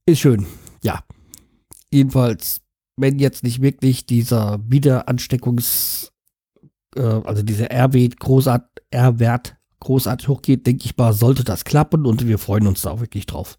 Ist 0.05 0.19
schön. 0.19 0.45
Ja. 0.83 1.03
Jedenfalls, 1.91 2.61
wenn 2.97 3.19
jetzt 3.19 3.43
nicht 3.43 3.61
wirklich 3.61 4.05
dieser 4.05 4.59
Wiederansteckungs, 4.67 6.11
äh, 6.95 7.01
also 7.01 7.43
dieser 7.43 7.69
R-Wert 7.71 8.19
großart, 8.19 8.65
großartig 9.79 10.27
hochgeht, 10.27 10.65
denke 10.65 10.85
ich 10.85 10.97
mal, 10.97 11.13
sollte 11.13 11.43
das 11.43 11.65
klappen 11.65 12.05
und 12.05 12.27
wir 12.27 12.37
freuen 12.37 12.67
uns 12.67 12.83
da 12.83 12.91
auch 12.91 13.01
wirklich 13.01 13.25
drauf. 13.25 13.57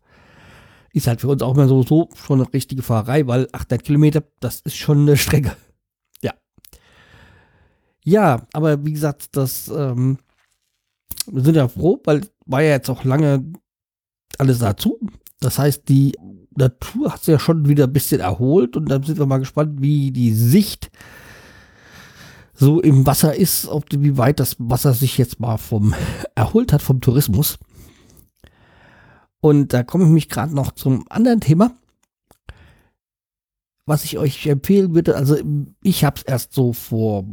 Ist 0.92 1.07
halt 1.07 1.20
für 1.20 1.28
uns 1.28 1.42
auch 1.42 1.55
mal 1.55 1.68
so, 1.68 1.83
so 1.83 2.09
schon 2.14 2.40
eine 2.40 2.52
richtige 2.52 2.83
Fahrerei, 2.83 3.26
weil 3.26 3.48
800 3.52 3.83
Kilometer, 3.83 4.22
das 4.40 4.61
ist 4.61 4.76
schon 4.76 5.00
eine 5.00 5.16
Strecke. 5.16 5.57
Ja. 6.22 6.35
Ja, 8.05 8.46
aber 8.52 8.85
wie 8.85 8.92
gesagt, 8.92 9.37
das, 9.37 9.68
ähm, 9.68 10.18
wir 11.26 11.42
sind 11.42 11.57
ja 11.57 11.68
froh, 11.68 12.00
weil 12.05 12.22
war 12.46 12.62
ja 12.62 12.70
jetzt 12.70 12.90
auch 12.90 13.05
lange 13.05 13.44
alles 14.38 14.59
dazu. 14.59 14.98
Das 15.40 15.59
heißt, 15.59 15.88
die 15.88 16.16
Natur 16.55 17.12
hat 17.12 17.20
sich 17.20 17.33
ja 17.33 17.38
schon 17.38 17.68
wieder 17.68 17.85
ein 17.85 17.92
bisschen 17.92 18.20
erholt 18.20 18.76
und 18.76 18.88
dann 18.88 19.02
sind 19.02 19.18
wir 19.18 19.26
mal 19.26 19.38
gespannt, 19.38 19.81
wie 19.81 20.11
die 20.11 20.33
Sicht 20.33 20.90
so 22.55 22.81
im 22.81 23.07
Wasser 23.07 23.35
ist, 23.35 23.66
ob 23.66 23.87
wie 23.90 24.18
weit 24.18 24.38
das 24.38 24.57
Wasser 24.59 24.92
sich 24.94 25.18
jetzt 25.18 25.40
mal 25.40 25.57
vom 25.57 25.94
erholt 26.35 26.72
hat 26.72 26.83
vom 26.83 27.00
Tourismus. 27.00 27.59
Und 29.42 29.72
da 29.72 29.83
komme 29.83 30.05
ich 30.05 30.11
mich 30.11 30.28
gerade 30.28 30.55
noch 30.55 30.70
zum 30.70 31.05
anderen 31.11 31.40
Thema, 31.40 31.76
was 33.87 34.05
ich 34.05 34.16
euch 34.16 34.46
empfehlen 34.46 34.94
würde. 34.94 35.16
Also 35.16 35.37
ich 35.83 36.05
habe 36.05 36.16
es 36.16 36.22
erst 36.22 36.52
so 36.52 36.72
vor 36.72 37.26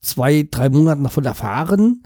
zwei, 0.00 0.46
drei 0.48 0.68
Monaten 0.68 1.02
davon 1.02 1.24
erfahren. 1.24 2.04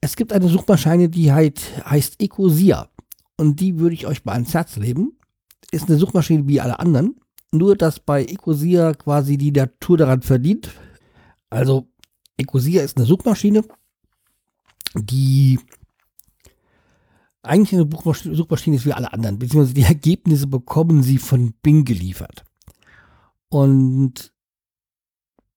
Es 0.00 0.14
gibt 0.14 0.32
eine 0.32 0.46
Suchmaschine, 0.46 1.08
die 1.08 1.32
halt, 1.32 1.84
heißt 1.84 2.22
Ecosia. 2.22 2.88
Und 3.36 3.58
die 3.58 3.80
würde 3.80 3.94
ich 3.94 4.06
euch 4.06 4.24
mal 4.24 4.34
ans 4.34 4.54
Herz 4.54 4.76
legen. 4.76 5.18
Ist 5.72 5.88
eine 5.88 5.98
Suchmaschine 5.98 6.46
wie 6.46 6.60
alle 6.60 6.78
anderen. 6.78 7.16
Nur, 7.50 7.74
dass 7.76 7.98
bei 7.98 8.24
Ecosia 8.24 8.94
quasi 8.94 9.38
die 9.38 9.50
Natur 9.50 9.98
daran 9.98 10.22
verdient. 10.22 10.70
Also, 11.50 11.88
Ecosia 12.36 12.82
ist 12.82 12.96
eine 12.96 13.06
Suchmaschine, 13.06 13.64
die 14.94 15.58
eigentlich 17.46 17.80
eine 17.80 18.34
Suchmaschine 18.36 18.76
ist 18.76 18.86
wie 18.86 18.92
alle 18.92 19.12
anderen, 19.12 19.38
beziehungsweise 19.38 19.74
die 19.74 19.82
Ergebnisse 19.94 20.46
bekommen 20.46 21.02
sie 21.02 21.18
von 21.18 21.52
Bing 21.62 21.84
geliefert. 21.84 22.44
Und 23.48 24.32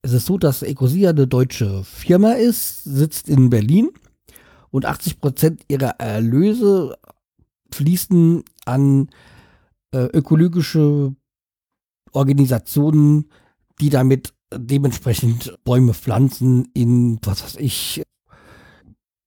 es 0.01 0.13
ist 0.13 0.25
so, 0.25 0.37
dass 0.37 0.61
Ecosia 0.61 1.09
eine 1.09 1.27
deutsche 1.27 1.83
Firma 1.83 2.33
ist, 2.33 2.83
sitzt 2.83 3.27
in 3.27 3.49
Berlin 3.49 3.89
und 4.71 4.85
80 4.85 5.19
Prozent 5.19 5.61
ihrer 5.67 5.99
Erlöse 5.99 6.97
fließen 7.71 8.43
an 8.65 9.09
äh, 9.91 10.05
ökologische 10.05 11.15
Organisationen, 12.11 13.29
die 13.81 13.89
damit 13.89 14.33
dementsprechend 14.53 15.57
Bäume 15.63 15.93
pflanzen 15.93 16.69
in, 16.73 17.19
was 17.23 17.43
weiß 17.43 17.55
ich, 17.57 18.01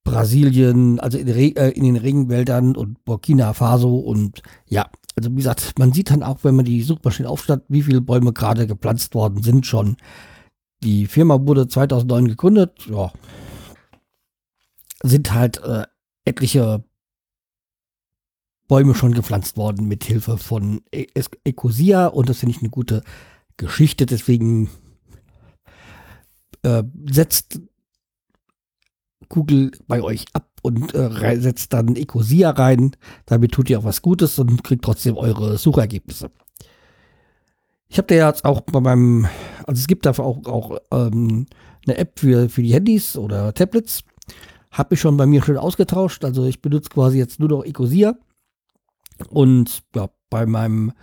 Brasilien, 0.03 0.99
also 0.99 1.17
in, 1.17 1.27
äh, 1.27 1.69
in, 1.69 1.83
den 1.83 1.95
Regenwäldern 1.95 2.75
und 2.75 3.03
Burkina 3.05 3.53
Faso 3.53 3.97
und 3.97 4.41
ja, 4.67 4.89
also 5.15 5.31
wie 5.31 5.37
gesagt, 5.37 5.77
man 5.79 5.93
sieht 5.93 6.09
dann 6.09 6.23
auch, 6.23 6.39
wenn 6.43 6.55
man 6.55 6.65
die 6.65 6.81
Suchmaschine 6.81 7.29
aufstatt, 7.29 7.63
wie 7.69 7.83
viele 7.83 8.01
Bäume 8.01 8.33
gerade 8.33 8.67
gepflanzt 8.67 9.15
worden 9.15 9.43
sind 9.43 9.65
schon. 9.65 9.97
Die 10.83 11.07
Firma 11.07 11.39
wurde 11.45 11.67
2009 11.67 12.27
gegründet, 12.27 12.71
ja, 12.89 13.11
sind 15.03 15.33
halt 15.33 15.61
äh, 15.63 15.85
etliche 16.25 16.83
Bäume 18.67 18.95
schon 18.95 19.13
gepflanzt 19.13 19.57
worden 19.57 19.87
mit 19.87 20.03
Hilfe 20.03 20.37
von 20.37 20.81
e 20.91 21.05
Ecosia 21.43 22.07
und 22.07 22.29
das 22.29 22.39
finde 22.39 22.55
ich 22.55 22.61
eine 22.61 22.69
gute 22.69 23.03
Geschichte. 23.57 24.05
Deswegen 24.05 24.69
äh, 26.63 26.83
setzt 27.09 27.59
Google 29.33 29.71
bei 29.87 30.03
euch 30.03 30.25
ab 30.33 30.47
und 30.61 30.93
äh, 30.93 31.39
setzt 31.39 31.73
dann 31.73 31.95
Ecosia 31.95 32.51
rein. 32.51 32.91
Damit 33.25 33.51
tut 33.51 33.69
ihr 33.69 33.79
auch 33.79 33.83
was 33.83 34.03
Gutes 34.03 34.37
und 34.37 34.63
kriegt 34.63 34.85
trotzdem 34.85 35.17
eure 35.17 35.57
Suchergebnisse. 35.57 36.29
Ich 37.87 37.97
habe 37.97 38.07
da 38.07 38.27
jetzt 38.27 38.45
auch 38.45 38.61
bei 38.61 38.79
meinem, 38.79 39.27
also 39.65 39.79
es 39.79 39.87
gibt 39.87 40.05
dafür 40.05 40.25
auch, 40.25 40.45
auch 40.45 40.77
ähm, 40.91 41.47
eine 41.85 41.97
App 41.97 42.19
für, 42.19 42.47
für 42.47 42.61
die 42.61 42.73
Handys 42.73 43.17
oder 43.17 43.53
Tablets. 43.55 44.03
Habe 44.71 44.93
ich 44.93 45.01
schon 45.01 45.17
bei 45.17 45.25
mir 45.25 45.41
schon 45.43 45.57
ausgetauscht. 45.57 46.23
Also 46.23 46.45
ich 46.45 46.61
benutze 46.61 46.89
quasi 46.89 47.17
jetzt 47.17 47.39
nur 47.39 47.49
noch 47.49 47.65
Ecosia. 47.65 48.15
Und 49.29 49.81
ja, 49.95 50.09
bei 50.29 50.45
meinem 50.45 50.93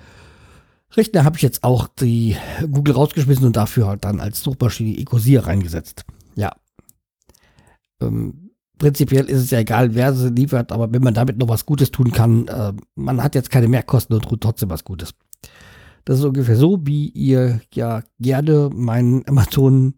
Rechner 0.93 1.25
habe 1.25 1.37
ich 1.37 1.43
jetzt 1.43 1.65
auch 1.65 1.89
die 1.89 2.37
Google 2.71 2.95
rausgeschmissen 2.95 3.47
und 3.47 3.57
dafür 3.57 3.89
halt 3.89 4.05
dann 4.05 4.21
als 4.21 4.41
Suchmaschine 4.41 4.97
Ecosia 4.99 5.43
reingesetzt. 5.43 6.05
Ja. 6.37 6.53
Ähm, 8.01 8.51
prinzipiell 8.79 9.27
ist 9.27 9.43
es 9.43 9.51
ja 9.51 9.59
egal, 9.59 9.95
wer 9.95 10.15
sie 10.15 10.31
liefert, 10.31 10.73
aber 10.73 10.93
wenn 10.93 11.03
man 11.03 11.15
damit 11.15 11.39
noch 11.39 11.49
was 11.49 11.67
Gutes 11.67 11.91
tun 11.91 12.13
kann, 12.13 12.49
äh, 12.49 12.73
man 12.95 13.23
hat 13.23 13.35
jetzt 13.35 13.51
keine 13.51 13.69
Mehrkosten 13.69 14.17
und 14.17 14.29
tut 14.29 14.41
trotzdem 14.41 14.71
was 14.71 14.85
Gutes. 14.85 15.15
Das 16.05 16.19
ist 16.19 16.25
ungefähr 16.25 16.57
so, 16.57 16.79
wie 16.83 17.09
ihr 17.11 17.61
ja 17.75 18.03
gerne 18.19 18.71
meinen 18.73 19.27
Amazon 19.29 19.95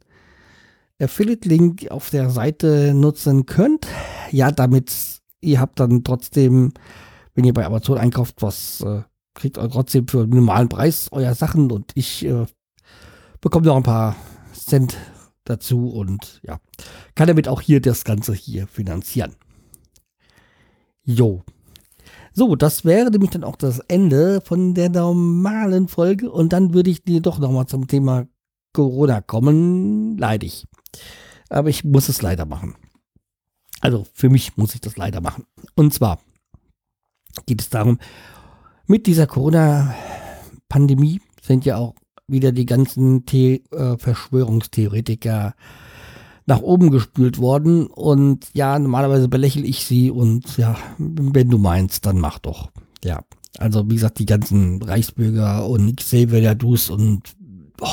Affiliate-Link 1.00 1.90
auf 1.90 2.10
der 2.10 2.30
Seite 2.30 2.92
nutzen 2.94 3.46
könnt. 3.46 3.86
Ja, 4.30 4.50
damit 4.50 4.92
ihr 5.40 5.60
habt 5.60 5.80
dann 5.80 6.04
trotzdem, 6.04 6.72
wenn 7.34 7.44
ihr 7.44 7.54
bei 7.54 7.64
Amazon 7.64 7.98
einkauft, 7.98 8.36
was 8.40 8.80
äh, 8.82 9.02
kriegt 9.34 9.58
ihr 9.58 9.68
trotzdem 9.68 10.08
für 10.08 10.22
einen 10.22 10.30
normalen 10.30 10.68
Preis 10.68 11.08
euer 11.12 11.34
Sachen 11.34 11.70
und 11.70 11.92
ich 11.94 12.24
äh, 12.24 12.46
bekomme 13.40 13.66
noch 13.66 13.76
ein 13.76 13.82
paar 13.82 14.16
Cent 14.52 14.96
dazu 15.44 15.88
und 15.90 16.40
ja, 16.44 16.60
kann 17.14 17.28
damit 17.28 17.48
auch 17.48 17.60
hier 17.60 17.80
das 17.80 18.04
Ganze 18.04 18.34
hier 18.34 18.66
finanzieren. 18.66 19.34
Jo. 21.04 21.42
So, 22.34 22.56
das 22.56 22.84
wäre 22.84 23.10
nämlich 23.10 23.30
dann 23.30 23.44
auch 23.44 23.56
das 23.56 23.78
Ende 23.80 24.40
von 24.40 24.74
der 24.74 24.88
normalen 24.88 25.88
Folge 25.88 26.30
und 26.30 26.52
dann 26.52 26.72
würde 26.72 26.90
ich 26.90 27.04
dir 27.04 27.20
doch 27.20 27.38
nochmal 27.38 27.66
zum 27.66 27.86
Thema 27.88 28.26
Corona 28.72 29.20
kommen. 29.20 30.16
Leidig. 30.16 30.66
Aber 31.50 31.68
ich 31.68 31.84
muss 31.84 32.08
es 32.08 32.22
leider 32.22 32.46
machen. 32.46 32.74
Also 33.80 34.06
für 34.14 34.30
mich 34.30 34.56
muss 34.56 34.74
ich 34.74 34.80
das 34.80 34.96
leider 34.96 35.20
machen. 35.20 35.44
Und 35.74 35.92
zwar 35.92 36.20
geht 37.46 37.60
es 37.60 37.68
darum, 37.68 37.98
mit 38.86 39.06
dieser 39.06 39.26
Corona-Pandemie 39.26 41.20
sind 41.40 41.64
ja 41.64 41.76
auch 41.76 41.94
wieder 42.32 42.52
die 42.52 42.66
ganzen 42.66 43.24
The 43.28 43.62
äh, 43.70 43.96
Verschwörungstheoretiker 43.96 45.54
nach 46.46 46.60
oben 46.60 46.90
gespült 46.90 47.38
worden. 47.38 47.86
Und 47.86 48.48
ja, 48.52 48.78
normalerweise 48.78 49.28
belächle 49.28 49.64
ich 49.64 49.84
sie 49.84 50.10
und 50.10 50.56
ja, 50.56 50.76
wenn 50.98 51.48
du 51.48 51.58
meinst, 51.58 52.06
dann 52.06 52.18
mach 52.18 52.38
doch. 52.38 52.70
Ja, 53.04 53.22
also 53.58 53.88
wie 53.88 53.94
gesagt, 53.94 54.18
die 54.18 54.26
ganzen 54.26 54.82
Reichsbürger 54.82 55.66
und 55.66 55.96
Xavier 55.96 56.54
Dus 56.54 56.90
und 56.90 57.34
oh, 57.80 57.86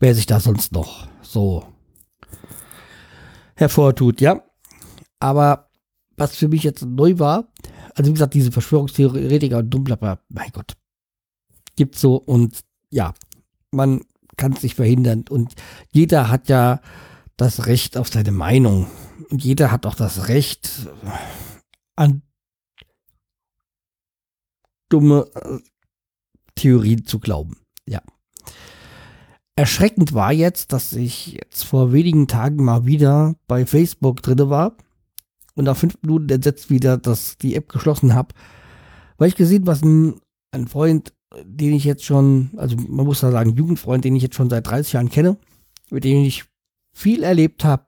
wer 0.00 0.14
sich 0.14 0.26
da 0.26 0.40
sonst 0.40 0.72
noch 0.72 1.06
so 1.22 1.64
hervortut, 3.56 4.20
ja. 4.20 4.42
Aber 5.20 5.70
was 6.16 6.36
für 6.36 6.48
mich 6.48 6.62
jetzt 6.62 6.84
neu 6.84 7.18
war, 7.18 7.48
also 7.94 8.08
wie 8.08 8.14
gesagt, 8.14 8.34
diese 8.34 8.52
Verschwörungstheoretiker 8.52 9.58
und 9.58 9.70
Dummplapper, 9.70 10.20
mein 10.28 10.50
Gott, 10.52 10.74
gibt's 11.76 12.00
so 12.00 12.16
und 12.16 12.60
ja, 12.90 13.14
man 13.74 14.02
kann 14.36 14.52
es 14.52 14.62
nicht 14.62 14.76
verhindern 14.76 15.24
und 15.28 15.54
jeder 15.92 16.28
hat 16.28 16.48
ja 16.48 16.80
das 17.36 17.66
Recht 17.66 17.96
auf 17.96 18.08
seine 18.08 18.32
Meinung 18.32 18.88
und 19.30 19.44
jeder 19.44 19.70
hat 19.70 19.86
auch 19.86 19.94
das 19.94 20.28
Recht 20.28 20.88
an 21.96 22.22
dumme 24.88 25.26
äh, 25.34 25.58
Theorien 26.54 27.04
zu 27.04 27.18
glauben. 27.18 27.56
Ja. 27.88 28.00
Erschreckend 29.56 30.14
war 30.14 30.32
jetzt, 30.32 30.72
dass 30.72 30.92
ich 30.92 31.32
jetzt 31.32 31.64
vor 31.64 31.92
wenigen 31.92 32.26
Tagen 32.26 32.64
mal 32.64 32.86
wieder 32.86 33.34
bei 33.46 33.66
Facebook 33.66 34.22
drin 34.22 34.50
war 34.50 34.76
und 35.54 35.64
nach 35.64 35.76
fünf 35.76 35.96
Minuten 36.02 36.28
entsetzt 36.30 36.70
wieder 36.70 36.96
dass 36.96 37.38
die 37.38 37.54
App 37.54 37.68
geschlossen 37.68 38.14
habe, 38.14 38.34
weil 39.16 39.28
ich 39.28 39.36
gesehen, 39.36 39.66
was 39.66 39.82
ein, 39.82 40.20
ein 40.50 40.66
Freund, 40.66 41.12
den 41.42 41.74
ich 41.74 41.84
jetzt 41.84 42.04
schon, 42.04 42.50
also 42.56 42.76
man 42.76 43.06
muss 43.06 43.20
da 43.20 43.30
sagen, 43.30 43.56
Jugendfreund, 43.56 44.04
den 44.04 44.16
ich 44.16 44.22
jetzt 44.22 44.36
schon 44.36 44.50
seit 44.50 44.66
30 44.66 44.92
Jahren 44.92 45.10
kenne, 45.10 45.36
mit 45.90 46.04
dem 46.04 46.24
ich 46.24 46.44
viel 46.92 47.22
erlebt 47.22 47.64
habe, 47.64 47.86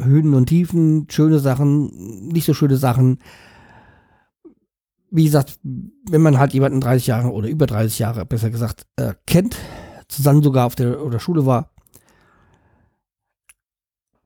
Höhen 0.00 0.34
und 0.34 0.46
Tiefen, 0.46 1.06
schöne 1.10 1.38
Sachen, 1.38 2.28
nicht 2.28 2.44
so 2.44 2.54
schöne 2.54 2.76
Sachen. 2.76 3.18
Wie 5.10 5.24
gesagt, 5.24 5.58
wenn 5.62 6.22
man 6.22 6.38
halt 6.38 6.54
jemanden 6.54 6.80
30 6.80 7.06
Jahre 7.06 7.32
oder 7.32 7.48
über 7.48 7.66
30 7.66 7.98
Jahre, 7.98 8.24
besser 8.24 8.50
gesagt, 8.50 8.86
äh, 8.96 9.14
kennt, 9.26 9.56
zusammen 10.08 10.42
sogar 10.42 10.66
auf 10.66 10.74
der 10.74 11.02
oder 11.02 11.20
Schule 11.20 11.46
war, 11.46 11.70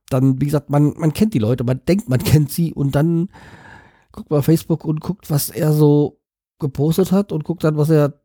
dann, 0.09 0.41
wie 0.41 0.47
gesagt, 0.47 0.71
man, 0.71 0.95
man 0.97 1.13
kennt 1.13 1.35
die 1.35 1.41
Leute, 1.41 1.65
man 1.65 1.81
denkt, 1.87 2.09
man 2.09 2.19
kennt 2.25 2.51
sie 2.51 2.73
und 2.73 2.95
dann 2.95 3.29
guckt 4.13 4.31
man 4.31 4.39
auf 4.39 4.45
Facebook 4.45 4.85
und 4.85 5.01
guckt, 5.01 5.31
was 5.31 5.51
er 5.51 5.73
so 5.73 6.21
gepostet 6.59 7.13
hat 7.13 7.33
und 7.33 7.45
guckt 7.45 7.65
dann, 7.65 7.77
was 7.77 7.91
er 7.91 8.21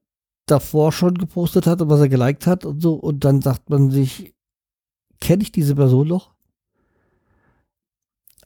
davor 0.52 0.92
schon 0.92 1.16
gepostet 1.16 1.66
hat 1.66 1.82
und 1.82 1.90
was 1.90 2.02
er 2.02 2.10
geliked 2.10 2.46
hat 2.46 2.66
und 2.66 2.82
so 2.82 2.96
und 2.96 3.24
dann 3.24 3.42
sagt 3.42 3.70
man 3.70 3.90
sich, 3.90 4.34
kenne 5.22 5.44
ich 5.44 5.52
diese 5.52 5.76
Person 5.76 6.08
noch? 6.08 6.34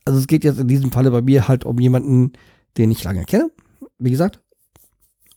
Also 0.06 0.20
es 0.20 0.28
geht 0.28 0.44
jetzt 0.44 0.60
in 0.60 0.68
diesem 0.68 0.92
Falle 0.92 1.10
bei 1.10 1.24
mir 1.24 1.48
halt 1.48 1.66
um 1.66 1.80
jemanden, 1.80 2.34
den 2.78 2.92
ich 2.92 3.04
lange 3.04 3.26
kenne, 3.26 3.50
wie 3.98 4.12
gesagt, 4.12 4.40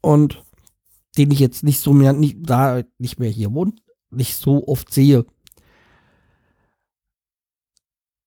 und 0.02 0.44
den 1.16 1.30
ich 1.30 1.38
jetzt 1.38 1.64
nicht 1.64 1.80
so 1.80 1.92
mehr, 1.92 2.12
nicht, 2.12 2.38
da 2.42 2.82
nicht 2.98 3.18
mehr 3.18 3.30
hier 3.30 3.52
wohnt, 3.54 3.82
nicht 4.10 4.36
so 4.36 4.68
oft 4.68 4.92
sehe. 4.92 5.24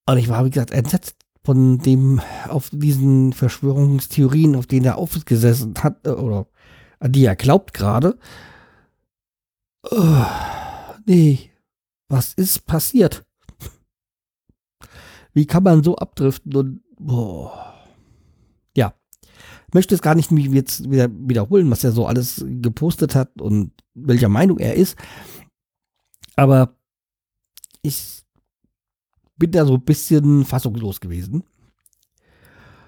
Und 0.08 0.17
ich 0.17 0.30
war, 0.30 0.43
wie 0.45 0.49
gesagt, 0.49 0.71
entsetzt 0.71 1.15
von 1.43 1.77
dem, 1.77 2.21
auf 2.49 2.69
diesen 2.71 3.34
Verschwörungstheorien, 3.34 4.56
auf 4.56 4.67
denen 4.67 4.86
er 4.86 4.97
aufgesessen 4.97 5.75
hat, 5.77 6.06
äh, 6.06 6.10
oder 6.10 6.47
an 7.01 7.11
die 7.11 7.25
er 7.25 7.35
glaubt 7.35 7.73
gerade. 7.73 8.17
Oh, 9.89 10.25
nee, 11.05 11.51
was 12.07 12.33
ist 12.33 12.65
passiert? 12.65 13.25
Wie 15.33 15.47
kann 15.47 15.63
man 15.63 15.83
so 15.83 15.95
abdriften 15.95 16.55
und, 16.55 16.83
boah. 16.99 17.73
Ja, 18.77 18.93
möchte 19.73 19.95
es 19.95 20.01
gar 20.01 20.15
nicht 20.15 20.31
jetzt 20.31 20.89
wieder 20.89 21.09
wiederholen, 21.11 21.69
was 21.71 21.83
er 21.83 21.91
so 21.91 22.05
alles 22.05 22.45
gepostet 22.47 23.15
hat 23.15 23.41
und 23.41 23.71
welcher 23.95 24.29
Meinung 24.29 24.59
er 24.59 24.75
ist. 24.75 24.97
Aber 26.35 26.75
ich 27.81 28.23
bin 29.37 29.51
da 29.51 29.65
so 29.65 29.75
ein 29.75 29.85
bisschen 29.85 30.45
fassungslos 30.45 30.99
gewesen. 30.99 31.43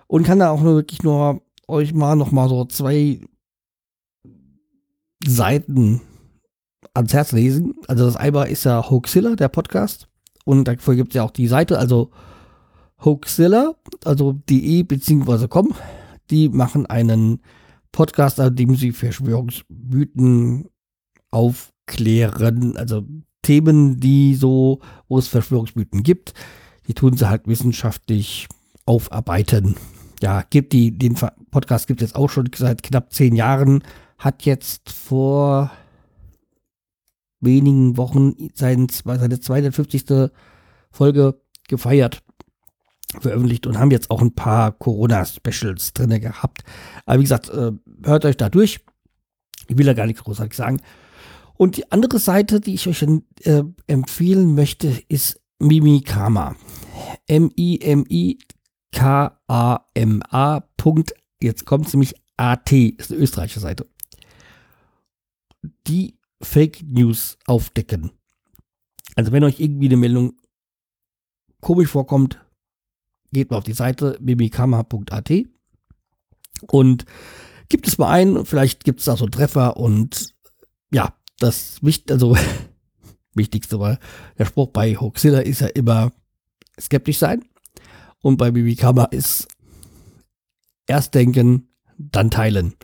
Und 0.05 0.23
kann 0.23 0.39
da 0.39 0.51
auch 0.51 0.61
nur 0.61 0.75
wirklich 0.75 1.01
nur 1.01 1.41
euch 1.67 1.93
mal 1.93 2.15
noch 2.15 2.31
mal 2.31 2.47
so 2.49 2.65
zwei 2.65 3.21
Seiten 5.25 6.01
ans 6.93 7.13
Herz 7.13 7.31
lesen. 7.31 7.75
Also 7.87 8.05
das 8.05 8.15
einmal 8.15 8.49
ist 8.49 8.65
ja 8.65 8.89
Hoaxilla, 8.89 9.35
der 9.35 9.49
Podcast. 9.49 10.07
Und 10.45 10.67
dafür 10.67 10.95
gibt 10.95 11.09
es 11.09 11.15
ja 11.15 11.23
auch 11.23 11.31
die 11.31 11.47
Seite, 11.47 11.79
also 11.79 12.11
Hoaxilla, 13.03 13.75
also 14.05 14.33
de 14.49 14.83
bzw. 14.83 15.47
com. 15.47 15.73
Die 16.29 16.49
machen 16.49 16.85
einen 16.85 17.41
Podcast, 17.91 18.39
an 18.39 18.55
dem 18.55 18.75
sie 18.75 18.91
Verschwörungsmythen 18.91 20.69
aufklären. 21.31 22.77
Also 22.77 23.03
Themen, 23.41 23.99
die 23.99 24.35
so, 24.35 24.79
wo 25.07 25.17
es 25.17 25.27
Verschwörungsmythen 25.27 26.03
gibt, 26.03 26.33
die 26.87 26.93
tun 26.93 27.15
sie 27.15 27.29
halt 27.29 27.47
wissenschaftlich 27.47 28.47
aufarbeiten. 28.85 29.75
Ja, 30.21 30.43
gibt 30.49 30.73
die, 30.73 30.97
den 30.97 31.15
Podcast 31.51 31.87
gibt 31.87 32.01
es 32.01 32.15
auch 32.15 32.29
schon 32.29 32.49
seit 32.55 32.83
knapp 32.83 33.11
zehn 33.11 33.35
Jahren, 33.35 33.83
hat 34.23 34.45
jetzt 34.45 34.89
vor 34.89 35.69
wenigen 37.41 37.97
Wochen 37.97 38.49
sein, 38.53 38.87
seine 38.89 39.39
250. 39.41 40.31
Folge 40.91 41.41
gefeiert, 41.67 42.23
veröffentlicht 43.19 43.67
und 43.67 43.77
haben 43.77 43.91
jetzt 43.91 44.11
auch 44.11 44.21
ein 44.21 44.33
paar 44.33 44.71
Corona-Specials 44.71 45.91
drin 45.93 46.21
gehabt. 46.21 46.63
Aber 47.05 47.19
wie 47.19 47.23
gesagt, 47.23 47.49
äh, 47.49 47.71
hört 48.05 48.23
euch 48.25 48.37
da 48.37 48.47
durch. 48.49 48.79
Ich 49.67 49.77
will 49.77 49.85
da 49.85 49.93
gar 49.93 50.05
nichts 50.05 50.23
großartig 50.23 50.55
sagen. 50.55 50.79
Und 51.55 51.75
die 51.77 51.91
andere 51.91 52.19
Seite, 52.19 52.61
die 52.61 52.75
ich 52.75 52.87
euch 52.87 53.01
äh, 53.01 53.63
empfehlen 53.87 54.55
möchte, 54.55 55.03
ist 55.09 55.41
Mimikama. 55.59 56.55
M-I-M-I-K-A-M-A. 57.27 58.43
Jetzt 61.41 61.65
kommt 61.65 61.87
es 61.87 61.93
nämlich 61.93 62.13
AT, 62.37 62.71
ist 62.71 63.11
eine 63.11 63.19
österreichische 63.21 63.59
Seite. 63.59 63.87
Die 65.87 66.17
Fake 66.41 66.83
News 66.83 67.37
aufdecken. 67.45 68.11
Also 69.15 69.31
wenn 69.31 69.43
euch 69.43 69.59
irgendwie 69.59 69.85
eine 69.85 69.97
Meldung 69.97 70.33
komisch 71.61 71.89
vorkommt, 71.89 72.39
geht 73.31 73.49
mal 73.49 73.57
auf 73.57 73.63
die 73.63 73.73
Seite 73.73 74.17
mimikama.at 74.21 75.31
und 76.67 77.05
gibt 77.69 77.87
es 77.87 77.97
mal 77.97 78.11
ein, 78.11 78.45
vielleicht 78.45 78.83
gibt 78.83 78.99
es 78.99 79.05
da 79.05 79.17
so 79.17 79.27
Treffer 79.27 79.77
und 79.77 80.33
ja, 80.91 81.15
das 81.39 81.79
also 82.09 82.37
Wichtigste 83.33 83.79
war, 83.79 83.99
der 84.37 84.45
Spruch 84.45 84.69
bei 84.69 84.95
Hoaxilla 84.95 85.39
ist 85.39 85.61
ja 85.61 85.67
immer 85.67 86.11
skeptisch 86.79 87.17
sein. 87.17 87.43
Und 88.21 88.37
bei 88.37 88.51
Bibikama 88.51 89.05
ist 89.05 89.47
erst 90.87 91.13
denken, 91.13 91.67
dann 91.97 92.31
teilen. 92.31 92.75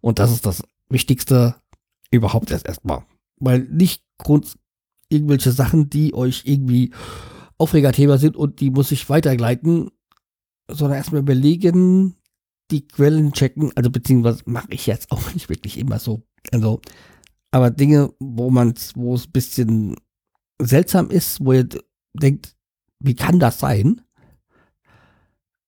Und 0.00 0.18
das 0.18 0.32
ist 0.32 0.44
das 0.44 0.62
Wichtigste 0.88 1.54
überhaupt 2.12 2.50
erst 2.50 2.66
erstmal. 2.66 3.04
Weil 3.40 3.60
nicht 3.70 4.04
Grund 4.18 4.56
irgendwelche 5.08 5.52
Sachen, 5.52 5.90
die 5.90 6.14
euch 6.14 6.42
irgendwie 6.44 6.92
Aufregerthema 7.58 8.18
sind 8.18 8.36
und 8.36 8.60
die 8.60 8.70
muss 8.70 8.92
ich 8.92 9.08
weitergleiten, 9.08 9.90
sondern 10.68 10.98
erstmal 10.98 11.20
überlegen, 11.20 12.16
die 12.70 12.86
Quellen 12.88 13.32
checken, 13.32 13.72
also 13.76 13.90
beziehungsweise 13.90 14.42
mache 14.46 14.68
ich 14.70 14.86
jetzt 14.86 15.10
auch 15.10 15.34
nicht 15.34 15.48
wirklich 15.48 15.78
immer 15.78 15.98
so. 15.98 16.22
Also, 16.50 16.80
aber 17.50 17.70
Dinge, 17.70 18.12
wo 18.18 18.50
man 18.50 18.74
wo 18.94 19.14
es 19.14 19.26
ein 19.26 19.32
bisschen 19.32 19.96
seltsam 20.60 21.10
ist, 21.10 21.44
wo 21.44 21.52
ihr 21.52 21.68
denkt, 22.14 22.56
wie 23.00 23.14
kann 23.14 23.38
das 23.38 23.58
sein? 23.58 24.00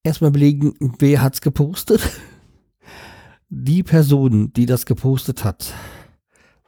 Erstmal 0.03 0.31
überlegen, 0.31 0.75
wer 0.99 1.23
hat's 1.23 1.41
gepostet? 1.41 2.01
Die 3.49 3.83
Person, 3.83 4.53
die 4.53 4.67
das 4.67 4.85
gepostet 4.87 5.45
hat. 5.45 5.73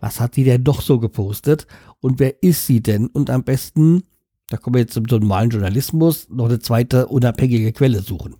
Was 0.00 0.20
hat 0.20 0.37
die 0.37 0.44
denn 0.44 0.64
doch 0.64 0.82
so 0.82 0.98
gepostet? 0.98 1.66
Und 2.00 2.18
wer 2.18 2.42
ist 2.42 2.66
sie 2.66 2.82
denn? 2.82 3.06
Und 3.06 3.30
am 3.30 3.44
besten, 3.44 4.02
da 4.48 4.56
kommen 4.56 4.74
wir 4.74 4.80
jetzt 4.82 4.94
zum 4.94 5.04
normalen 5.04 5.50
Journalismus, 5.50 6.28
noch 6.28 6.46
eine 6.46 6.59
zweite 6.59 7.06
unabhängige 7.06 7.72
Quelle 7.72 8.02
suchen. 8.02 8.37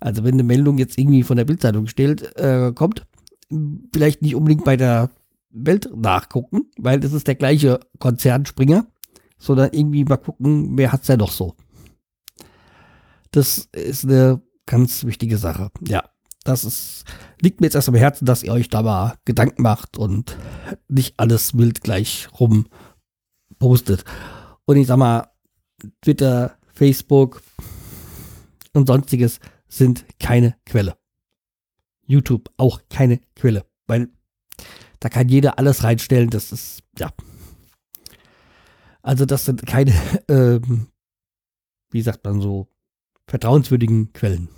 Also 0.00 0.24
wenn 0.24 0.34
eine 0.34 0.42
Meldung 0.42 0.78
jetzt 0.78 0.98
irgendwie 0.98 1.22
von 1.22 1.36
der 1.36 1.44
Bildzeitung 1.44 1.86
stellt, 1.86 2.36
äh, 2.36 2.72
kommt, 2.74 3.06
vielleicht 3.92 4.22
nicht 4.22 4.34
unbedingt 4.34 4.64
bei 4.64 4.76
der 4.76 5.10
Welt 5.50 5.90
nachgucken, 5.94 6.70
weil 6.78 6.98
das 7.00 7.12
ist 7.12 7.28
der 7.28 7.34
gleiche 7.34 7.80
Konzernspringer, 7.98 8.86
sondern 9.38 9.70
irgendwie 9.72 10.04
mal 10.04 10.16
gucken, 10.16 10.76
wer 10.78 10.92
hat's 10.92 11.06
denn 11.06 11.18
noch 11.18 11.30
so. 11.30 11.56
Das 13.30 13.68
ist 13.72 14.04
eine 14.04 14.40
ganz 14.66 15.04
wichtige 15.04 15.38
Sache. 15.38 15.70
Ja, 15.86 16.04
das 16.44 16.64
ist, 16.64 17.04
liegt 17.40 17.60
mir 17.60 17.66
jetzt 17.66 17.74
erst 17.74 17.88
am 17.88 17.94
Herzen, 17.94 18.26
dass 18.26 18.42
ihr 18.42 18.52
euch 18.52 18.68
da 18.68 18.82
mal 18.82 19.16
Gedanken 19.24 19.62
macht 19.62 19.96
und 19.96 20.36
nicht 20.88 21.14
alles 21.18 21.56
wild 21.56 21.82
gleich 21.82 22.28
rum 22.38 22.66
postet. 23.58 24.04
Und 24.64 24.76
ich 24.76 24.86
sag 24.86 24.96
mal, 24.96 25.30
Twitter, 26.00 26.56
Facebook 26.72 27.42
und 28.72 28.86
sonstiges 28.86 29.40
sind 29.68 30.04
keine 30.18 30.56
Quelle. 30.66 30.96
YouTube 32.06 32.50
auch 32.56 32.80
keine 32.88 33.20
Quelle, 33.36 33.64
weil 33.86 34.08
da 35.00 35.08
kann 35.08 35.28
jeder 35.28 35.58
alles 35.58 35.82
reinstellen. 35.82 36.30
Das 36.30 36.52
ist, 36.52 36.82
ja. 36.98 37.10
Also 39.02 39.26
das 39.26 39.44
sind 39.44 39.66
keine, 39.66 39.92
ähm, 40.28 40.88
wie 41.90 42.02
sagt 42.02 42.24
man 42.24 42.40
so, 42.40 42.68
vertrauenswürdigen 43.26 44.12
Quellen. 44.12 44.48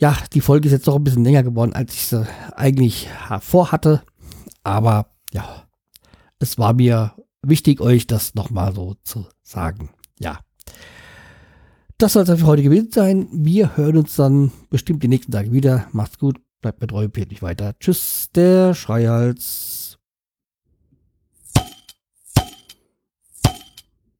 Ja. 0.00 0.16
Die 0.32 0.40
Folge 0.40 0.66
ist 0.66 0.72
jetzt 0.72 0.88
doch 0.88 0.96
ein 0.96 1.04
bisschen 1.04 1.24
länger 1.24 1.42
geworden, 1.42 1.74
als 1.74 1.94
ich 1.94 2.06
sie 2.06 2.26
eigentlich 2.56 3.08
vorhatte. 3.40 4.02
Aber 4.64 5.10
ja, 5.32 5.68
es 6.38 6.58
war 6.58 6.72
mir 6.72 7.14
wichtig, 7.42 7.80
euch 7.80 8.06
das 8.06 8.34
nochmal 8.34 8.74
so 8.74 8.96
zu 9.02 9.26
sagen. 9.42 9.90
Ja. 10.18 10.40
Das 11.98 12.14
soll 12.14 12.22
es 12.22 12.40
für 12.40 12.46
heute 12.46 12.62
gewesen 12.62 12.90
sein. 12.90 13.28
Wir 13.30 13.76
hören 13.76 13.98
uns 13.98 14.16
dann 14.16 14.52
bestimmt 14.70 15.02
die 15.02 15.08
nächsten 15.08 15.32
Tage 15.32 15.52
wieder. 15.52 15.86
Macht's 15.92 16.18
gut, 16.18 16.40
bleibt 16.62 16.80
mir 16.80 16.86
treu, 16.86 17.08
mich 17.14 17.42
weiter. 17.42 17.74
Tschüss, 17.78 18.30
der 18.34 18.74
Schreihals. 18.74 19.89